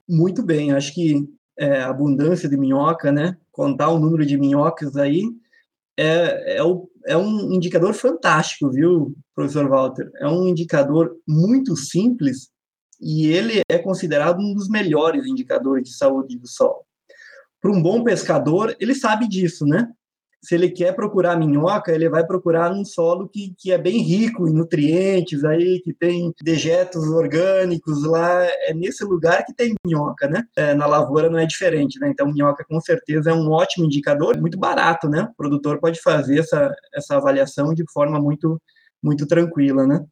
Muito 0.08 0.42
bem, 0.42 0.72
acho 0.72 0.94
que 0.94 1.28
é, 1.58 1.82
abundância 1.82 2.50
de 2.50 2.58
minhoca, 2.58 3.12
né? 3.12 3.38
Contar 3.52 3.90
o 3.90 4.00
número 4.00 4.26
de 4.26 4.38
minhocas 4.38 4.96
aí 4.98 5.24
é, 5.98 6.58
é, 6.58 6.64
o, 6.64 6.90
é 7.06 7.16
um 7.16 7.54
indicador 7.54 7.94
fantástico, 7.94 8.70
viu, 8.70 9.16
professor 9.34 9.68
Walter? 9.70 10.12
É 10.20 10.28
um 10.28 10.48
indicador 10.48 11.16
muito 11.28 11.76
simples 11.76 12.50
e 13.00 13.28
ele 13.28 13.62
é 13.70 13.78
considerado 13.78 14.40
um 14.40 14.54
dos 14.54 14.68
melhores 14.70 15.26
indicadores 15.26 15.90
de 15.90 15.96
saúde 15.96 16.38
do 16.38 16.48
solo. 16.48 16.86
para 17.62 17.72
um 17.72 17.82
bom 17.82 18.04
pescador, 18.04 18.76
ele 18.80 18.94
sabe 18.94 19.28
disso, 19.28 19.66
né? 19.66 19.90
Se 20.46 20.54
ele 20.54 20.70
quer 20.70 20.96
procurar 20.96 21.36
minhoca, 21.38 21.92
ele 21.92 22.08
vai 22.08 22.26
procurar 22.26 22.70
num 22.70 22.86
solo 22.86 23.28
que, 23.28 23.54
que 23.58 23.72
é 23.72 23.78
bem 23.78 24.02
rico 24.04 24.48
em 24.48 24.54
nutrientes 24.54 25.44
aí, 25.44 25.82
que 25.82 25.92
tem 25.92 26.32
dejetos 26.44 27.04
orgânicos 27.08 28.04
lá, 28.04 28.44
é 28.44 28.74
nesse 28.74 29.04
lugar 29.04 29.44
que 29.44 29.54
tem 29.56 29.74
minhoca, 29.86 30.28
né? 30.28 30.44
É, 30.56 30.76
na 30.76 30.86
lavoura 30.86 31.30
não 31.30 31.40
é 31.40 31.46
diferente, 31.48 32.00
né? 32.00 32.10
Então, 32.10 32.32
minhoca 32.32 32.64
com 32.64 32.80
certeza 32.80 33.32
é 33.32 33.34
um 33.34 33.50
ótimo 33.50 33.86
indicador, 33.86 34.40
muito 34.40 34.58
barato, 34.60 35.10
né? 35.10 35.28
O 35.32 35.36
produtor 35.36 35.80
pode 35.80 36.00
fazer 36.00 36.40
essa, 36.40 36.72
essa 36.94 37.16
avaliação 37.18 37.74
de 37.74 37.84
forma 37.92 38.20
muito, 38.20 38.62
muito 39.02 39.26
tranquila, 39.26 39.88
né? 39.88 40.06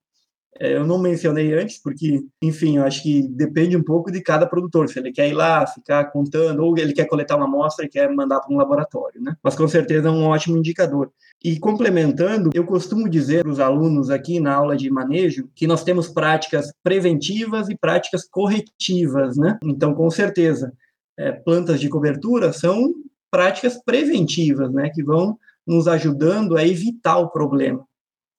É, 0.60 0.76
eu 0.76 0.86
não 0.86 1.00
mencionei 1.00 1.54
antes, 1.54 1.80
porque, 1.82 2.24
enfim, 2.42 2.78
eu 2.78 2.84
acho 2.84 3.02
que 3.02 3.28
depende 3.30 3.76
um 3.76 3.84
pouco 3.84 4.12
de 4.12 4.22
cada 4.22 4.46
produtor. 4.46 4.88
Se 4.88 5.00
ele 5.00 5.12
quer 5.12 5.28
ir 5.28 5.34
lá, 5.34 5.66
ficar 5.66 6.06
contando, 6.06 6.64
ou 6.64 6.78
ele 6.78 6.94
quer 6.94 7.06
coletar 7.06 7.36
uma 7.36 7.46
amostra 7.46 7.86
e 7.86 7.90
quer 7.90 8.10
mandar 8.14 8.40
para 8.40 8.54
um 8.54 8.58
laboratório, 8.58 9.22
né? 9.22 9.36
Mas 9.44 9.56
com 9.56 9.68
certeza 9.68 10.10
é 10.10 10.12
um 10.12 10.26
ótimo 10.26 10.58
indicador. 10.58 11.12
E 11.44 11.60
complementando, 11.60 12.52
eu 12.54 12.66
costumo 12.66 13.10
dizer 13.10 13.44
para 13.44 13.52
os 13.52 13.60
alunos 13.60 14.10
aqui 14.10 14.40
na 14.40 14.54
aula 14.54 14.78
de 14.78 14.90
manejo 14.90 15.50
que 15.56 15.66
nós 15.66 15.84
temos 15.84 16.08
práticas 16.08 16.72
preventivas 16.84 17.70
e 17.70 17.76
práticas 17.76 18.28
corretivas, 18.30 19.38
né? 19.38 19.58
Então, 19.64 19.94
com 19.94 20.10
certeza, 20.10 20.72
é, 21.18 21.32
plantas 21.32 21.80
de 21.80 21.90
cobertura 21.90 22.54
são 22.54 22.94
práticas 23.32 23.82
preventivas, 23.84 24.72
né? 24.72 24.90
Que 24.94 25.04
vão 25.04 25.38
nos 25.66 25.88
ajudando 25.88 26.58
a 26.58 26.68
evitar 26.68 27.18
o 27.18 27.30
problema 27.30 27.86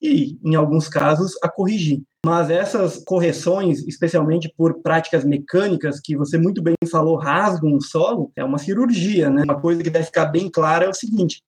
e, 0.05 0.39
em 0.43 0.55
alguns 0.55 0.87
casos, 0.87 1.33
a 1.41 1.49
corrigir. 1.49 2.03
Mas 2.25 2.49
essas 2.49 2.97
correções, 3.03 3.85
especialmente 3.87 4.51
por 4.57 4.81
práticas 4.81 5.23
mecânicas, 5.23 5.99
que 5.99 6.17
você 6.17 6.37
muito 6.37 6.61
bem 6.61 6.75
falou, 6.89 7.17
rasgam 7.17 7.73
o 7.73 7.81
solo, 7.81 8.31
é 8.35 8.43
uma 8.43 8.57
cirurgia, 8.57 9.29
né? 9.29 9.43
Uma 9.43 9.59
coisa 9.59 9.83
que 9.83 9.89
deve 9.89 10.05
ficar 10.05 10.25
bem 10.25 10.49
clara 10.49 10.85
é 10.85 10.89
o 10.89 10.93
seguinte: 10.93 11.43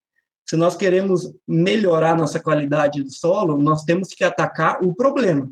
se 0.47 0.55
nós 0.55 0.75
queremos 0.75 1.33
melhorar 1.47 2.15
nossa 2.15 2.39
qualidade 2.39 3.03
do 3.03 3.11
solo, 3.11 3.57
nós 3.57 3.83
temos 3.83 4.09
que 4.09 4.23
atacar 4.23 4.83
o 4.83 4.93
problema 4.93 5.49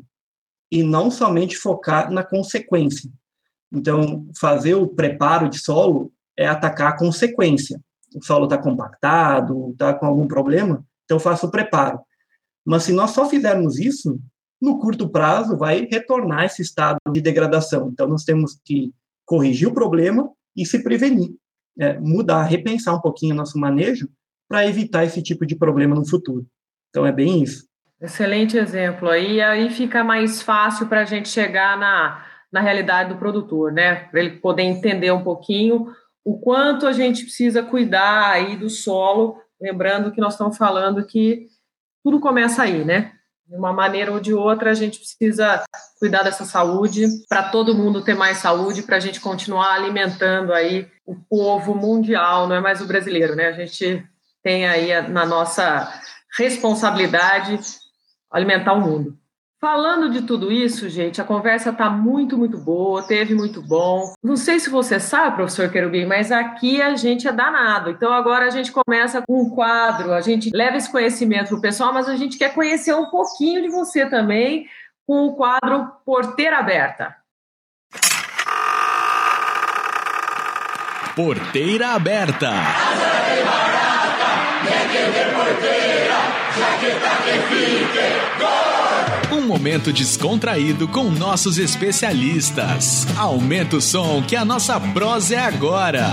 e 0.70 0.82
não 0.82 1.10
somente 1.10 1.56
focar 1.56 2.10
na 2.10 2.24
consequência. 2.24 3.10
Então, 3.72 4.26
fazer 4.38 4.74
o 4.74 4.88
preparo 4.88 5.48
de 5.48 5.58
solo 5.58 6.12
é 6.36 6.46
atacar 6.46 6.92
a 6.92 6.96
consequência. 6.96 7.80
O 8.14 8.24
solo 8.24 8.44
está 8.44 8.56
compactado, 8.56 9.70
está 9.72 9.92
com 9.92 10.06
algum 10.06 10.26
problema, 10.26 10.84
então 11.04 11.18
faça 11.18 11.46
o 11.46 11.50
preparo. 11.50 12.00
Mas 12.66 12.82
se 12.82 12.92
nós 12.92 13.12
só 13.12 13.28
fizermos 13.28 13.78
isso, 13.78 14.18
no 14.60 14.78
curto 14.78 15.08
prazo 15.08 15.56
vai 15.56 15.86
retornar 15.90 16.44
esse 16.44 16.62
estado 16.62 16.98
de 17.12 17.20
degradação. 17.20 17.90
Então 17.92 18.08
nós 18.08 18.24
temos 18.24 18.58
que 18.64 18.92
corrigir 19.24 19.68
o 19.68 19.74
problema 19.74 20.28
e 20.56 20.66
se 20.66 20.82
prevenir, 20.82 21.30
é, 21.78 21.98
mudar, 22.00 22.42
repensar 22.44 22.94
um 22.94 23.00
pouquinho 23.00 23.34
o 23.34 23.36
nosso 23.36 23.58
manejo 23.58 24.08
para 24.48 24.66
evitar 24.66 25.04
esse 25.04 25.22
tipo 25.22 25.46
de 25.46 25.54
problema 25.54 25.94
no 25.94 26.08
futuro. 26.08 26.46
Então 26.90 27.06
é 27.06 27.12
bem 27.12 27.42
isso. 27.42 27.66
Excelente 28.00 28.58
exemplo 28.58 29.08
aí, 29.08 29.40
aí 29.40 29.70
fica 29.70 30.04
mais 30.04 30.42
fácil 30.42 30.86
para 30.86 31.02
a 31.02 31.04
gente 31.04 31.28
chegar 31.28 31.78
na, 31.78 32.24
na 32.52 32.60
realidade 32.60 33.10
do 33.10 33.18
produtor, 33.18 33.72
né? 33.72 33.94
Para 34.10 34.20
ele 34.20 34.38
poder 34.38 34.62
entender 34.62 35.10
um 35.12 35.22
pouquinho 35.22 35.92
o 36.24 36.38
quanto 36.38 36.86
a 36.86 36.92
gente 36.92 37.22
precisa 37.22 37.62
cuidar 37.62 38.30
aí 38.30 38.56
do 38.56 38.68
solo, 38.68 39.38
lembrando 39.60 40.10
que 40.10 40.20
nós 40.20 40.34
estamos 40.34 40.56
falando 40.56 41.06
que 41.06 41.46
tudo 42.06 42.20
começa 42.20 42.62
aí, 42.62 42.84
né? 42.84 43.10
De 43.48 43.56
uma 43.56 43.72
maneira 43.72 44.12
ou 44.12 44.20
de 44.20 44.32
outra, 44.32 44.70
a 44.70 44.74
gente 44.74 45.00
precisa 45.00 45.64
cuidar 45.98 46.22
dessa 46.22 46.44
saúde 46.44 47.04
para 47.28 47.42
todo 47.42 47.74
mundo 47.74 48.04
ter 48.04 48.14
mais 48.14 48.38
saúde, 48.38 48.84
para 48.84 48.94
a 48.94 49.00
gente 49.00 49.20
continuar 49.20 49.74
alimentando 49.74 50.52
aí 50.52 50.86
o 51.04 51.16
povo 51.16 51.74
mundial, 51.74 52.46
não 52.46 52.54
é 52.54 52.60
mais 52.60 52.80
o 52.80 52.86
brasileiro, 52.86 53.34
né? 53.34 53.48
A 53.48 53.52
gente 53.52 54.06
tem 54.40 54.68
aí 54.68 55.08
na 55.08 55.26
nossa 55.26 55.92
responsabilidade 56.38 57.58
alimentar 58.30 58.74
o 58.74 58.80
mundo. 58.80 59.18
Falando 59.66 60.08
de 60.08 60.22
tudo 60.22 60.52
isso, 60.52 60.88
gente, 60.88 61.20
a 61.20 61.24
conversa 61.24 61.70
está 61.70 61.90
muito, 61.90 62.38
muito 62.38 62.56
boa, 62.56 63.02
teve 63.02 63.34
muito 63.34 63.60
bom. 63.60 64.14
Não 64.22 64.36
sei 64.36 64.60
se 64.60 64.70
você 64.70 65.00
sabe, 65.00 65.34
professor 65.34 65.68
Querubim, 65.68 66.06
mas 66.06 66.30
aqui 66.30 66.80
a 66.80 66.94
gente 66.94 67.26
é 67.26 67.32
danado. 67.32 67.90
Então 67.90 68.12
agora 68.12 68.46
a 68.46 68.50
gente 68.50 68.70
começa 68.70 69.20
com 69.26 69.42
um 69.42 69.50
quadro, 69.50 70.12
a 70.12 70.20
gente 70.20 70.50
leva 70.54 70.76
esse 70.76 70.88
conhecimento 70.88 71.48
para 71.48 71.58
o 71.58 71.60
pessoal, 71.60 71.92
mas 71.92 72.08
a 72.08 72.14
gente 72.14 72.38
quer 72.38 72.54
conhecer 72.54 72.94
um 72.94 73.06
pouquinho 73.06 73.60
de 73.60 73.68
você 73.68 74.06
também 74.06 74.68
com 75.04 75.26
o 75.26 75.34
quadro 75.34 75.90
Porteira 76.04 76.58
Aberta. 76.58 77.16
Porteira 81.16 81.88
Aberta. 81.88 82.52
Um 89.32 89.40
momento 89.40 89.92
descontraído 89.92 90.86
com 90.86 91.10
nossos 91.10 91.58
especialistas. 91.58 93.04
Aumenta 93.18 93.76
o 93.76 93.80
som 93.80 94.22
que 94.22 94.36
a 94.36 94.44
nossa 94.44 94.78
prosa 94.78 95.34
é 95.34 95.38
agora. 95.40 96.04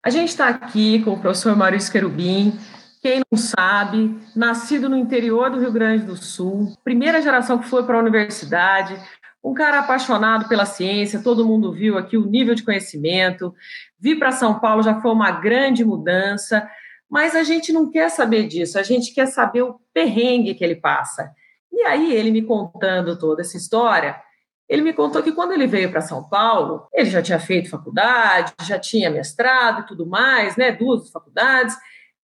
A 0.00 0.10
gente 0.10 0.28
está 0.28 0.48
aqui 0.48 1.02
com 1.02 1.14
o 1.14 1.20
professor 1.20 1.56
Maurício 1.56 1.90
Querubim. 1.90 2.56
Quem 3.02 3.20
não 3.30 3.36
sabe, 3.36 4.16
nascido 4.34 4.88
no 4.88 4.96
interior 4.96 5.50
do 5.50 5.58
Rio 5.58 5.72
Grande 5.72 6.04
do 6.04 6.16
Sul, 6.16 6.72
primeira 6.84 7.20
geração 7.20 7.58
que 7.58 7.68
foi 7.68 7.82
para 7.82 7.96
a 7.96 8.00
universidade, 8.00 8.96
um 9.42 9.54
cara 9.54 9.80
apaixonado 9.80 10.48
pela 10.48 10.64
ciência, 10.64 11.22
todo 11.22 11.46
mundo 11.46 11.72
viu 11.72 11.98
aqui 11.98 12.16
o 12.16 12.26
nível 12.26 12.54
de 12.54 12.62
conhecimento. 12.62 13.52
Vir 13.98 14.20
para 14.20 14.30
São 14.30 14.60
Paulo 14.60 14.84
já 14.84 15.00
foi 15.00 15.10
uma 15.10 15.32
grande 15.32 15.84
mudança. 15.84 16.68
Mas 17.10 17.34
a 17.34 17.42
gente 17.42 17.72
não 17.72 17.90
quer 17.90 18.10
saber 18.10 18.46
disso, 18.48 18.78
a 18.78 18.82
gente 18.82 19.14
quer 19.14 19.26
saber 19.26 19.62
o 19.62 19.80
perrengue 19.92 20.54
que 20.54 20.64
ele 20.64 20.76
passa. 20.76 21.32
E 21.72 21.82
aí, 21.82 22.12
ele 22.12 22.30
me 22.30 22.42
contando 22.42 23.18
toda 23.18 23.42
essa 23.42 23.56
história, 23.56 24.20
ele 24.68 24.82
me 24.82 24.92
contou 24.92 25.22
que 25.22 25.32
quando 25.32 25.52
ele 25.52 25.66
veio 25.66 25.90
para 25.90 26.00
São 26.00 26.28
Paulo, 26.28 26.88
ele 26.92 27.08
já 27.08 27.22
tinha 27.22 27.38
feito 27.38 27.70
faculdade, 27.70 28.52
já 28.62 28.78
tinha 28.78 29.10
mestrado 29.10 29.82
e 29.82 29.86
tudo 29.86 30.06
mais, 30.06 30.56
né, 30.56 30.72
duas 30.72 31.10
faculdades, 31.10 31.76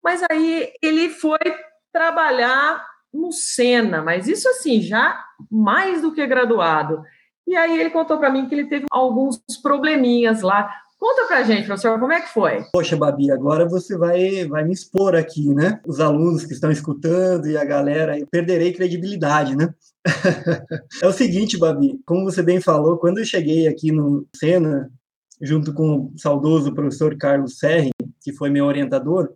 mas 0.03 0.23
aí 0.31 0.73
ele 0.83 1.11
foi 1.11 1.39
trabalhar 1.93 2.87
no 3.13 3.31
Sena, 3.31 4.01
mas 4.01 4.27
isso 4.27 4.49
assim, 4.49 4.81
já 4.81 5.23
mais 5.51 6.01
do 6.01 6.13
que 6.13 6.27
graduado. 6.27 7.03
E 7.47 7.55
aí 7.55 7.79
ele 7.79 7.91
contou 7.91 8.17
para 8.19 8.31
mim 8.31 8.49
que 8.49 8.55
ele 8.55 8.67
teve 8.67 8.87
alguns 8.91 9.43
probleminhas 9.63 10.41
lá, 10.41 10.75
Conta 11.03 11.27
pra 11.27 11.43
gente, 11.43 11.67
professor, 11.67 11.99
como 11.99 12.13
é 12.13 12.21
que 12.21 12.33
foi? 12.33 12.65
Poxa, 12.73 12.97
Babi, 12.97 13.29
agora 13.33 13.69
você 13.69 13.99
vai, 13.99 14.45
vai 14.45 14.63
me 14.63 14.73
expor 14.73 15.17
aqui, 15.17 15.53
né? 15.53 15.81
Os 15.85 15.99
alunos 15.99 16.45
que 16.45 16.53
estão 16.53 16.71
escutando 16.71 17.49
e 17.49 17.57
a 17.57 17.65
galera, 17.65 18.17
eu 18.17 18.25
perderei 18.25 18.73
credibilidade, 18.73 19.57
né? 19.57 19.75
é 21.03 21.09
o 21.09 21.13
seguinte, 21.13 21.59
Babi, 21.59 22.01
como 22.07 22.23
você 22.23 22.41
bem 22.41 22.61
falou, 22.61 22.99
quando 22.99 23.19
eu 23.19 23.25
cheguei 23.25 23.67
aqui 23.67 23.91
no 23.91 24.29
Sena, 24.37 24.89
junto 25.41 25.75
com 25.75 26.13
o 26.15 26.15
saudoso 26.17 26.73
professor 26.73 27.19
Carlos 27.19 27.59
Serri, 27.59 27.91
que 28.23 28.33
foi 28.33 28.49
meu 28.49 28.67
orientador, 28.67 29.33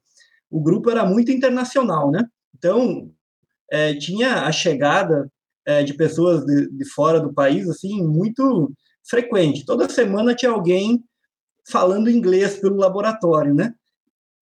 o 0.48 0.62
grupo 0.62 0.88
era 0.88 1.04
muito 1.04 1.32
internacional, 1.32 2.12
né? 2.12 2.24
Então, 2.56 3.10
é, 3.72 3.92
tinha 3.92 4.44
a 4.44 4.52
chegada 4.52 5.28
é, 5.66 5.82
de 5.82 5.94
pessoas 5.94 6.46
de, 6.46 6.70
de 6.70 6.88
fora 6.90 7.18
do 7.18 7.34
país, 7.34 7.68
assim, 7.68 8.06
muito 8.06 8.72
frequente. 9.10 9.66
Toda 9.66 9.88
semana 9.88 10.32
tinha 10.32 10.52
alguém 10.52 11.02
falando 11.68 12.10
inglês 12.10 12.56
pelo 12.58 12.76
laboratório, 12.76 13.54
né? 13.54 13.74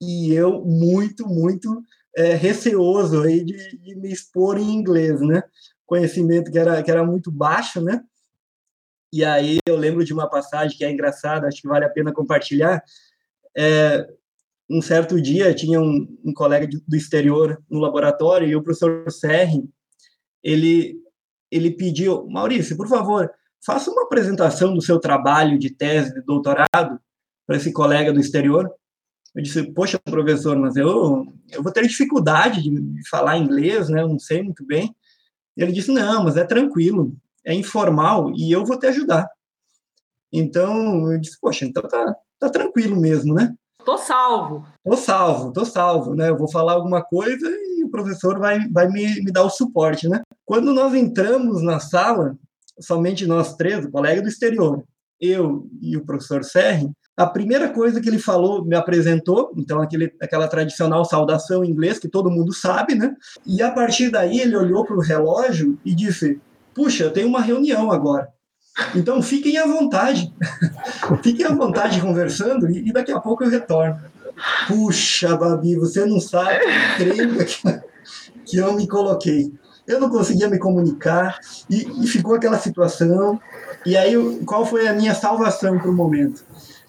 E 0.01 0.33
eu 0.35 0.65
muito, 0.65 1.27
muito 1.27 1.83
é, 2.17 2.35
receoso 2.35 3.23
aí 3.23 3.45
de, 3.45 3.79
de, 3.79 3.95
me 3.97 4.13
expor 4.13 4.59
em 4.59 4.75
inglês, 4.75 5.21
né? 5.21 5.43
Conhecimento 5.87 6.51
que 6.51 6.59
era, 6.59 6.83
que 6.83 6.91
era 6.91 7.05
muito 7.05 7.31
baixo, 7.31 7.81
né? 7.81 8.03
E 9.13 9.25
aí 9.25 9.59
eu 9.67 9.77
lembro 9.77 10.05
de 10.05 10.13
uma 10.13 10.29
passagem 10.29 10.77
que 10.77 10.85
é 10.85 10.91
engraçada, 10.91 11.47
acho 11.47 11.63
que 11.63 11.69
vale 11.69 11.85
a 11.85 11.91
pena 11.91 12.13
compartilhar. 12.13 12.83
É, 13.57 14.07
um 14.69 14.83
certo 14.83 15.21
dia 15.21 15.55
tinha 15.55 15.81
um, 15.81 16.19
um 16.25 16.33
colega 16.33 16.67
do 16.67 16.97
exterior 16.97 17.63
no 17.71 17.79
laboratório 17.79 18.49
e 18.49 18.57
o 18.57 18.63
professor 18.63 19.11
Serri, 19.11 19.69
ele, 20.43 20.97
ele 21.51 21.71
pediu, 21.71 22.27
Maurício, 22.27 22.77
por 22.77 22.89
favor, 22.89 23.31
faça 23.65 23.91
uma 23.91 24.03
apresentação 24.03 24.75
do 24.75 24.83
seu 24.83 24.99
trabalho 24.99 25.59
de 25.59 25.71
tese 25.71 26.13
de 26.13 26.23
doutorado 26.23 27.01
para 27.47 27.57
esse 27.57 27.73
colega 27.73 28.13
do 28.13 28.21
exterior. 28.21 28.71
Eu 29.35 29.43
disse, 29.43 29.63
poxa, 29.73 29.99
professor, 29.99 30.57
mas 30.57 30.77
eu, 30.77 31.27
eu 31.51 31.63
vou 31.63 31.73
ter 31.73 31.87
dificuldade 31.87 32.63
de 32.63 33.09
falar 33.09 33.39
inglês, 33.39 33.89
né? 33.89 34.03
Eu 34.03 34.09
não 34.09 34.19
sei 34.19 34.43
muito 34.43 34.65
bem. 34.65 34.95
Ele 35.57 35.73
disse, 35.73 35.91
não, 35.91 36.25
mas 36.25 36.37
é 36.37 36.45
tranquilo, 36.45 37.17
é 37.45 37.55
informal 37.55 38.33
e 38.35 38.51
eu 38.51 38.65
vou 38.65 38.79
te 38.79 38.87
ajudar. 38.87 39.29
Então, 40.33 41.13
eu 41.13 41.21
disse, 41.21 41.39
poxa, 41.41 41.65
então 41.65 41.83
tá, 41.83 42.17
tá 42.39 42.49
tranquilo 42.49 43.01
mesmo, 43.01 43.35
né? 43.35 43.55
Tô 43.85 43.99
salvo. 43.99 44.67
Tô 44.83 44.97
salvo, 44.97 45.53
tô 45.53 45.65
salvo, 45.65 46.15
né? 46.15 46.31
Eu 46.31 46.39
vou 46.39 46.51
falar 46.51 46.73
alguma 46.73 47.03
coisa 47.03 47.49
e 47.49 47.85
o 47.85 47.91
professor 47.91 48.39
vai, 48.39 48.67
vai 48.69 48.89
me, 48.89 49.23
me 49.23 49.31
dar 49.31 49.45
o 49.45 49.51
suporte, 49.51 50.09
né? 50.09 50.23
Quando 50.45 50.73
nós 50.73 50.95
entramos 50.95 51.63
na 51.63 51.79
sala, 51.79 52.37
somente 52.81 53.27
nós 53.27 53.55
três, 53.55 53.85
o 53.85 53.91
colega 53.91 54.23
do 54.23 54.29
exterior, 54.29 54.83
eu 55.21 55.69
e 55.81 55.97
o 55.97 56.05
professor 56.05 56.43
Serri, 56.43 56.91
a 57.17 57.27
primeira 57.27 57.69
coisa 57.69 58.01
que 58.01 58.09
ele 58.09 58.19
falou, 58.19 58.65
me 58.65 58.75
apresentou, 58.75 59.53
então 59.57 59.81
aquele, 59.81 60.13
aquela 60.21 60.49
tradicional 60.49 61.05
saudação 61.05 61.65
em 61.65 61.71
inglês 61.71 61.99
que 61.99 62.09
todo 62.09 62.31
mundo 62.31 62.53
sabe, 62.53 62.97
né? 62.97 63.15
E 63.47 63.63
a 63.63 63.71
partir 63.71 64.11
daí 64.11 64.41
ele 64.41 64.57
olhou 64.57 64.85
para 64.85 64.97
o 64.97 65.01
relógio 65.01 65.79
e 65.85 65.95
disse: 65.95 66.41
Puxa, 66.75 67.05
eu 67.05 67.13
tenho 67.13 67.29
uma 67.29 67.41
reunião 67.41 67.93
agora. 67.93 68.29
Então 68.97 69.23
fiquem 69.23 69.57
à 69.57 69.67
vontade, 69.67 70.33
fiquem 71.23 71.47
à 71.47 71.55
vontade 71.55 72.01
conversando 72.01 72.69
e, 72.69 72.89
e, 72.89 72.93
daqui 72.93 73.13
a 73.13 73.21
pouco 73.21 73.45
eu 73.45 73.51
retorno. 73.51 74.01
Puxa, 74.67 75.37
Babi, 75.37 75.77
você 75.77 76.05
não 76.05 76.21
sabe 76.21 76.65
o 76.65 76.97
treino 76.97 77.39
que, 77.45 77.81
que 78.45 78.57
eu 78.57 78.73
me 78.73 78.89
coloquei. 78.89 79.53
Eu 79.87 80.01
não 80.01 80.11
conseguia 80.11 80.49
me 80.49 80.59
comunicar 80.59 81.39
e, 81.71 81.87
e 82.03 82.07
ficou 82.09 82.35
aquela 82.35 82.59
situação. 82.59 83.39
E 83.87 83.97
aí, 83.97 84.15
qual 84.45 84.67
foi 84.67 84.89
a 84.89 84.95
minha 84.95 85.15
salvação 85.15 85.79
para 85.79 85.91
o 85.91 85.95
momento? 85.95 86.43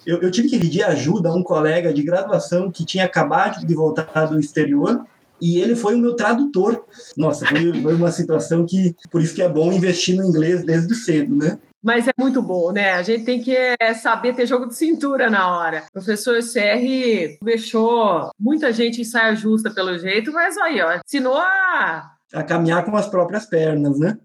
Eu, 0.06 0.22
eu, 0.22 0.30
tive 0.30 0.48
que 0.48 0.58
pedir 0.58 0.84
ajuda 0.84 1.28
a 1.28 1.34
um 1.34 1.42
colega 1.42 1.92
de 1.92 2.02
graduação 2.02 2.70
que 2.70 2.84
tinha 2.84 3.04
acabado 3.04 3.66
de 3.66 3.74
voltar 3.74 4.26
do 4.26 4.38
exterior 4.38 5.04
e 5.40 5.58
ele 5.60 5.74
foi 5.74 5.96
o 5.96 5.98
meu 5.98 6.14
tradutor. 6.14 6.84
Nossa, 7.16 7.44
foi, 7.44 7.82
foi 7.82 7.94
uma 7.94 8.12
situação 8.12 8.64
que, 8.64 8.94
por 9.10 9.20
isso 9.20 9.34
que 9.34 9.42
é 9.42 9.48
bom 9.48 9.72
investir 9.72 10.16
no 10.16 10.24
inglês 10.24 10.64
desde 10.64 10.94
cedo, 10.94 11.34
né? 11.34 11.58
Mas 11.82 12.08
é 12.08 12.12
muito 12.18 12.40
bom, 12.40 12.72
né? 12.72 12.92
A 12.92 13.02
gente 13.02 13.24
tem 13.24 13.42
que 13.42 13.56
é, 13.56 13.94
saber 13.94 14.34
ter 14.34 14.46
jogo 14.46 14.66
de 14.66 14.74
cintura 14.74 15.30
na 15.30 15.56
hora. 15.56 15.84
O 15.88 15.92
professor 15.92 16.38
CR 16.40 17.38
deixou 17.42 18.30
muita 18.38 18.72
gente 18.72 19.00
em 19.00 19.04
saia 19.04 19.36
justa 19.36 19.70
pelo 19.70 19.96
jeito, 19.98 20.32
mas 20.32 20.56
aí, 20.58 20.80
ó, 20.80 20.98
ensinou 21.04 21.36
a... 21.36 22.12
A 22.32 22.42
caminhar 22.42 22.84
com 22.84 22.96
as 22.96 23.08
próprias 23.08 23.46
pernas, 23.46 23.98
né? 23.98 24.18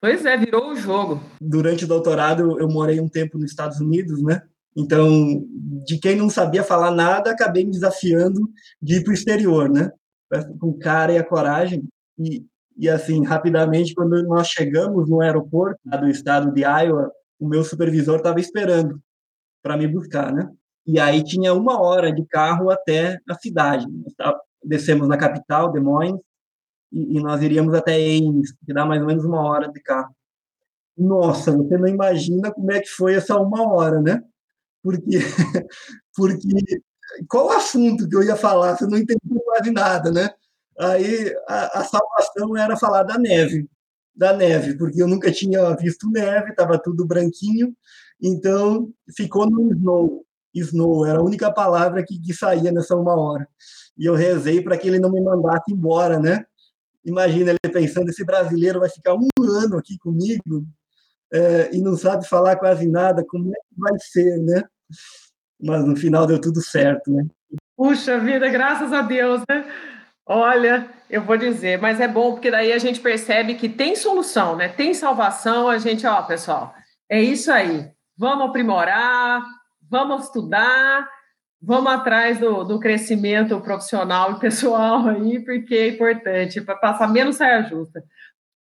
Pois 0.00 0.24
é, 0.24 0.36
virou 0.36 0.70
o 0.70 0.76
jogo. 0.76 1.20
Durante 1.40 1.84
o 1.84 1.88
doutorado, 1.88 2.58
eu 2.58 2.68
morei 2.68 3.00
um 3.00 3.08
tempo 3.08 3.38
nos 3.38 3.50
Estados 3.50 3.80
Unidos, 3.80 4.22
né? 4.22 4.42
Então, 4.76 5.42
de 5.86 5.98
quem 5.98 6.16
não 6.16 6.28
sabia 6.28 6.62
falar 6.62 6.90
nada, 6.90 7.30
acabei 7.30 7.64
me 7.64 7.70
desafiando 7.70 8.40
de 8.80 8.96
ir 8.96 9.04
para 9.04 9.12
o 9.12 9.14
exterior, 9.14 9.70
né? 9.70 9.90
Com 10.60 10.78
cara 10.78 11.12
e 11.12 11.18
a 11.18 11.24
coragem. 11.24 11.88
E, 12.18 12.44
e 12.76 12.88
assim, 12.88 13.24
rapidamente, 13.24 13.94
quando 13.94 14.22
nós 14.24 14.48
chegamos 14.48 15.08
no 15.08 15.22
aeroporto 15.22 15.80
do 15.84 16.08
estado 16.08 16.52
de 16.52 16.62
Iowa, 16.62 17.10
o 17.38 17.48
meu 17.48 17.64
supervisor 17.64 18.16
estava 18.16 18.38
esperando 18.38 19.00
para 19.62 19.76
me 19.76 19.88
buscar, 19.88 20.32
né? 20.32 20.48
E 20.86 21.00
aí 21.00 21.24
tinha 21.24 21.54
uma 21.54 21.80
hora 21.80 22.12
de 22.12 22.24
carro 22.26 22.70
até 22.70 23.18
a 23.28 23.34
cidade. 23.34 23.86
Descemos 24.62 25.08
na 25.08 25.16
capital, 25.16 25.72
Des 25.72 25.82
Moines, 25.82 26.20
e, 26.92 27.16
e 27.16 27.20
nós 27.22 27.42
iríamos 27.42 27.74
até 27.74 27.94
Ames, 27.94 28.52
que 28.64 28.72
dá 28.74 28.84
mais 28.84 29.00
ou 29.00 29.06
menos 29.06 29.24
uma 29.24 29.42
hora 29.42 29.70
de 29.70 29.80
carro. 29.80 30.14
Nossa, 30.96 31.52
você 31.52 31.76
não 31.76 31.88
imagina 31.88 32.52
como 32.52 32.70
é 32.72 32.80
que 32.80 32.88
foi 32.88 33.14
essa 33.14 33.36
uma 33.38 33.62
hora, 33.72 34.00
né? 34.00 34.22
Porque, 34.86 35.18
porque 36.14 36.80
qual 37.28 37.50
assunto 37.50 38.08
que 38.08 38.14
eu 38.14 38.22
ia 38.22 38.36
falar? 38.36 38.76
Você 38.76 38.86
não 38.86 38.96
entendeu 38.96 39.40
quase 39.44 39.72
nada, 39.72 40.12
né? 40.12 40.30
Aí 40.78 41.34
a, 41.48 41.80
a, 41.80 41.84
salvação 41.84 42.56
era 42.56 42.76
falar 42.76 43.02
da 43.02 43.18
neve, 43.18 43.68
da 44.14 44.32
neve, 44.32 44.78
porque 44.78 45.02
eu 45.02 45.08
nunca 45.08 45.32
tinha 45.32 45.74
visto 45.74 46.08
neve, 46.08 46.50
estava 46.50 46.78
tudo 46.78 47.04
branquinho, 47.04 47.74
então 48.22 48.92
ficou 49.16 49.50
no 49.50 49.72
snow. 49.72 50.24
Snow 50.54 51.04
era 51.04 51.18
a 51.18 51.24
única 51.24 51.52
palavra 51.52 52.04
que, 52.06 52.20
que 52.20 52.32
saía 52.32 52.70
nessa 52.70 52.94
uma 52.94 53.16
hora. 53.16 53.48
E 53.98 54.06
eu 54.06 54.14
rezei 54.14 54.62
para 54.62 54.78
que 54.78 54.86
ele 54.86 55.00
não 55.00 55.10
me 55.10 55.20
mandasse 55.20 55.72
embora, 55.72 56.20
né? 56.20 56.44
Imagina 57.04 57.50
ele 57.50 57.72
pensando: 57.72 58.08
esse 58.08 58.24
brasileiro 58.24 58.78
vai 58.78 58.88
ficar 58.88 59.14
um 59.14 59.28
ano 59.40 59.78
aqui 59.78 59.98
comigo 59.98 60.64
é, 61.32 61.74
e 61.74 61.80
não 61.80 61.96
sabe 61.96 62.28
falar 62.28 62.56
quase 62.56 62.86
nada, 62.86 63.24
como 63.26 63.50
é 63.50 63.58
que 63.68 63.80
vai 63.80 63.98
ser, 63.98 64.38
né? 64.38 64.62
Mas 65.60 65.84
no 65.84 65.96
final 65.96 66.26
deu 66.26 66.40
tudo 66.40 66.60
certo, 66.60 67.10
né? 67.10 67.24
Puxa 67.76 68.18
vida, 68.18 68.48
graças 68.48 68.92
a 68.92 69.02
Deus, 69.02 69.42
né? 69.48 69.64
Olha, 70.26 70.90
eu 71.08 71.22
vou 71.22 71.36
dizer, 71.36 71.80
mas 71.80 72.00
é 72.00 72.08
bom 72.08 72.32
porque 72.32 72.50
daí 72.50 72.72
a 72.72 72.78
gente 72.78 73.00
percebe 73.00 73.54
que 73.54 73.68
tem 73.68 73.94
solução, 73.94 74.56
né? 74.56 74.68
Tem 74.68 74.92
salvação. 74.92 75.68
A 75.68 75.78
gente, 75.78 76.06
ó, 76.06 76.22
pessoal, 76.22 76.74
é 77.08 77.22
isso 77.22 77.50
aí. 77.52 77.88
Vamos 78.18 78.48
aprimorar, 78.48 79.42
vamos 79.88 80.24
estudar, 80.24 81.08
vamos 81.62 81.92
atrás 81.92 82.38
do, 82.38 82.64
do 82.64 82.80
crescimento 82.80 83.60
profissional 83.60 84.32
e 84.32 84.40
pessoal 84.40 85.06
aí, 85.08 85.44
porque 85.44 85.74
é 85.74 85.88
importante 85.88 86.60
para 86.60 86.76
passar 86.76 87.08
menos 87.08 87.36
saia 87.36 87.62
justa. 87.62 88.02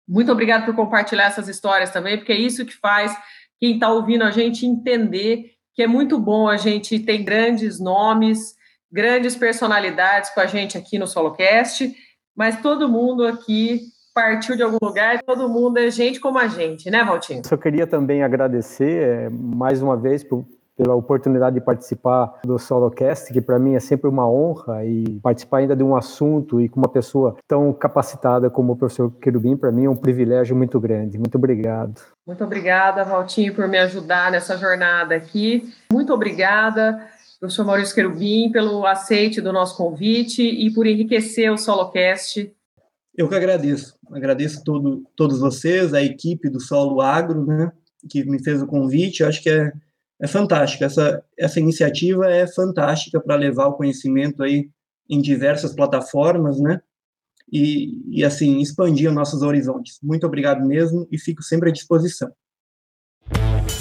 Muito 0.07 0.31
obrigada 0.31 0.65
por 0.65 0.75
compartilhar 0.75 1.25
essas 1.25 1.47
histórias 1.47 1.89
também, 1.89 2.17
porque 2.17 2.31
é 2.31 2.37
isso 2.37 2.65
que 2.65 2.75
faz 2.75 3.15
quem 3.59 3.75
está 3.75 3.89
ouvindo 3.89 4.23
a 4.23 4.29
gente 4.29 4.65
entender 4.65 5.54
que 5.75 5.83
é 5.83 5.87
muito 5.87 6.17
bom 6.17 6.47
a 6.47 6.57
gente 6.57 6.97
ter 6.99 7.19
grandes 7.19 7.79
nomes 7.79 8.55
grandes 8.95 9.35
personalidades 9.35 10.29
com 10.29 10.39
a 10.39 10.45
gente 10.45 10.77
aqui 10.77 10.97
no 10.97 11.05
SoloCast, 11.05 11.93
mas 12.33 12.61
todo 12.61 12.87
mundo 12.87 13.27
aqui 13.27 13.81
partiu 14.13 14.55
de 14.55 14.63
algum 14.63 14.77
lugar, 14.81 15.21
todo 15.23 15.49
mundo 15.49 15.77
é 15.77 15.91
gente 15.91 16.21
como 16.21 16.39
a 16.39 16.47
gente, 16.47 16.89
né, 16.89 17.03
Valtinho? 17.03 17.41
Eu 17.51 17.57
queria 17.57 17.85
também 17.85 18.23
agradecer 18.23 19.03
é, 19.03 19.29
mais 19.29 19.81
uma 19.81 19.97
vez 19.97 20.23
por, 20.23 20.45
pela 20.75 20.95
oportunidade 20.95 21.55
de 21.55 21.61
participar 21.61 22.39
do 22.45 22.59
SoloCast, 22.59 23.31
que 23.31 23.41
para 23.41 23.57
mim 23.57 23.75
é 23.75 23.79
sempre 23.79 24.09
uma 24.09 24.29
honra, 24.29 24.85
e 24.85 25.19
participar 25.21 25.59
ainda 25.59 25.75
de 25.75 25.83
um 25.83 25.95
assunto 25.95 26.59
e 26.59 26.67
com 26.67 26.79
uma 26.79 26.89
pessoa 26.89 27.37
tão 27.47 27.71
capacitada 27.73 28.49
como 28.49 28.73
o 28.73 28.75
professor 28.75 29.11
Querubim, 29.21 29.55
para 29.55 29.71
mim 29.71 29.85
é 29.85 29.89
um 29.89 29.95
privilégio 29.95 30.55
muito 30.55 30.79
grande. 30.79 31.17
Muito 31.17 31.35
obrigado. 31.37 32.01
Muito 32.27 32.43
obrigada, 32.43 33.03
Valtinho, 33.03 33.53
por 33.53 33.67
me 33.67 33.77
ajudar 33.77 34.31
nessa 34.31 34.57
jornada 34.57 35.15
aqui. 35.15 35.73
Muito 35.91 36.13
obrigada 36.13 36.99
professor 37.39 37.65
Maurício 37.65 37.93
Querubim, 37.93 38.51
pelo 38.51 38.85
aceite 38.85 39.41
do 39.41 39.53
nosso 39.53 39.77
convite 39.77 40.41
e 40.41 40.71
por 40.73 40.87
enriquecer 40.87 41.51
o 41.51 41.57
SoloCast. 41.57 42.51
Eu 43.15 43.29
que 43.29 43.35
agradeço. 43.35 43.95
Agradeço 44.11 44.63
todo, 44.63 45.03
todos 45.15 45.39
vocês, 45.39 45.93
a 45.93 46.03
equipe 46.03 46.49
do 46.49 46.59
Solo 46.59 47.01
Agro, 47.01 47.45
né, 47.45 47.71
que 48.09 48.23
me 48.25 48.43
fez 48.43 48.61
o 48.61 48.67
convite. 48.67 49.21
Eu 49.21 49.29
acho 49.29 49.41
que 49.41 49.49
é, 49.49 49.71
é 50.21 50.27
fantástico. 50.27 50.83
Essa, 50.83 51.23
essa 51.37 51.59
iniciativa 51.59 52.29
é 52.29 52.47
fantástica 52.47 53.19
para 53.19 53.35
levar 53.35 53.67
o 53.67 53.73
conhecimento 53.73 54.43
aí 54.43 54.69
em 55.09 55.21
diversas 55.21 55.73
plataformas, 55.73 56.59
né? 56.59 56.81
E, 57.51 58.19
e 58.19 58.23
assim, 58.23 58.59
expandir 58.59 59.09
os 59.09 59.15
nossos 59.15 59.41
horizontes. 59.41 59.99
Muito 60.01 60.25
obrigado 60.25 60.65
mesmo 60.65 61.07
e 61.11 61.19
fico 61.19 61.43
sempre 61.43 61.69
à 61.69 61.71
disposição. 61.71 62.31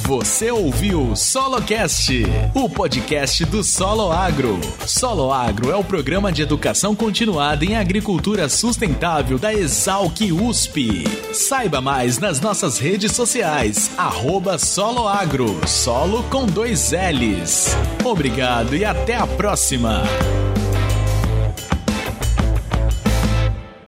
Você 0.06 0.50
ouviu 0.50 1.16
SoloCast, 1.16 2.24
o 2.52 2.68
podcast 2.68 3.42
do 3.46 3.64
Solo 3.64 4.12
Agro. 4.12 4.60
Solo 4.86 5.32
Agro 5.32 5.70
é 5.70 5.76
o 5.76 5.82
programa 5.82 6.30
de 6.30 6.42
educação 6.42 6.94
continuada 6.94 7.64
em 7.64 7.74
agricultura 7.74 8.46
sustentável 8.50 9.38
da 9.38 9.54
Exalc 9.54 10.20
USP. 10.30 11.04
Saiba 11.32 11.80
mais 11.80 12.18
nas 12.18 12.38
nossas 12.38 12.78
redes 12.78 13.12
sociais, 13.12 13.92
arroba 13.96 14.58
Solo 14.58 15.08
Agro, 15.08 15.58
solo 15.66 16.22
com 16.24 16.44
dois 16.44 16.92
L's. 16.92 17.74
Obrigado 18.04 18.76
e 18.76 18.84
até 18.84 19.16
a 19.16 19.26
próxima! 19.26 20.02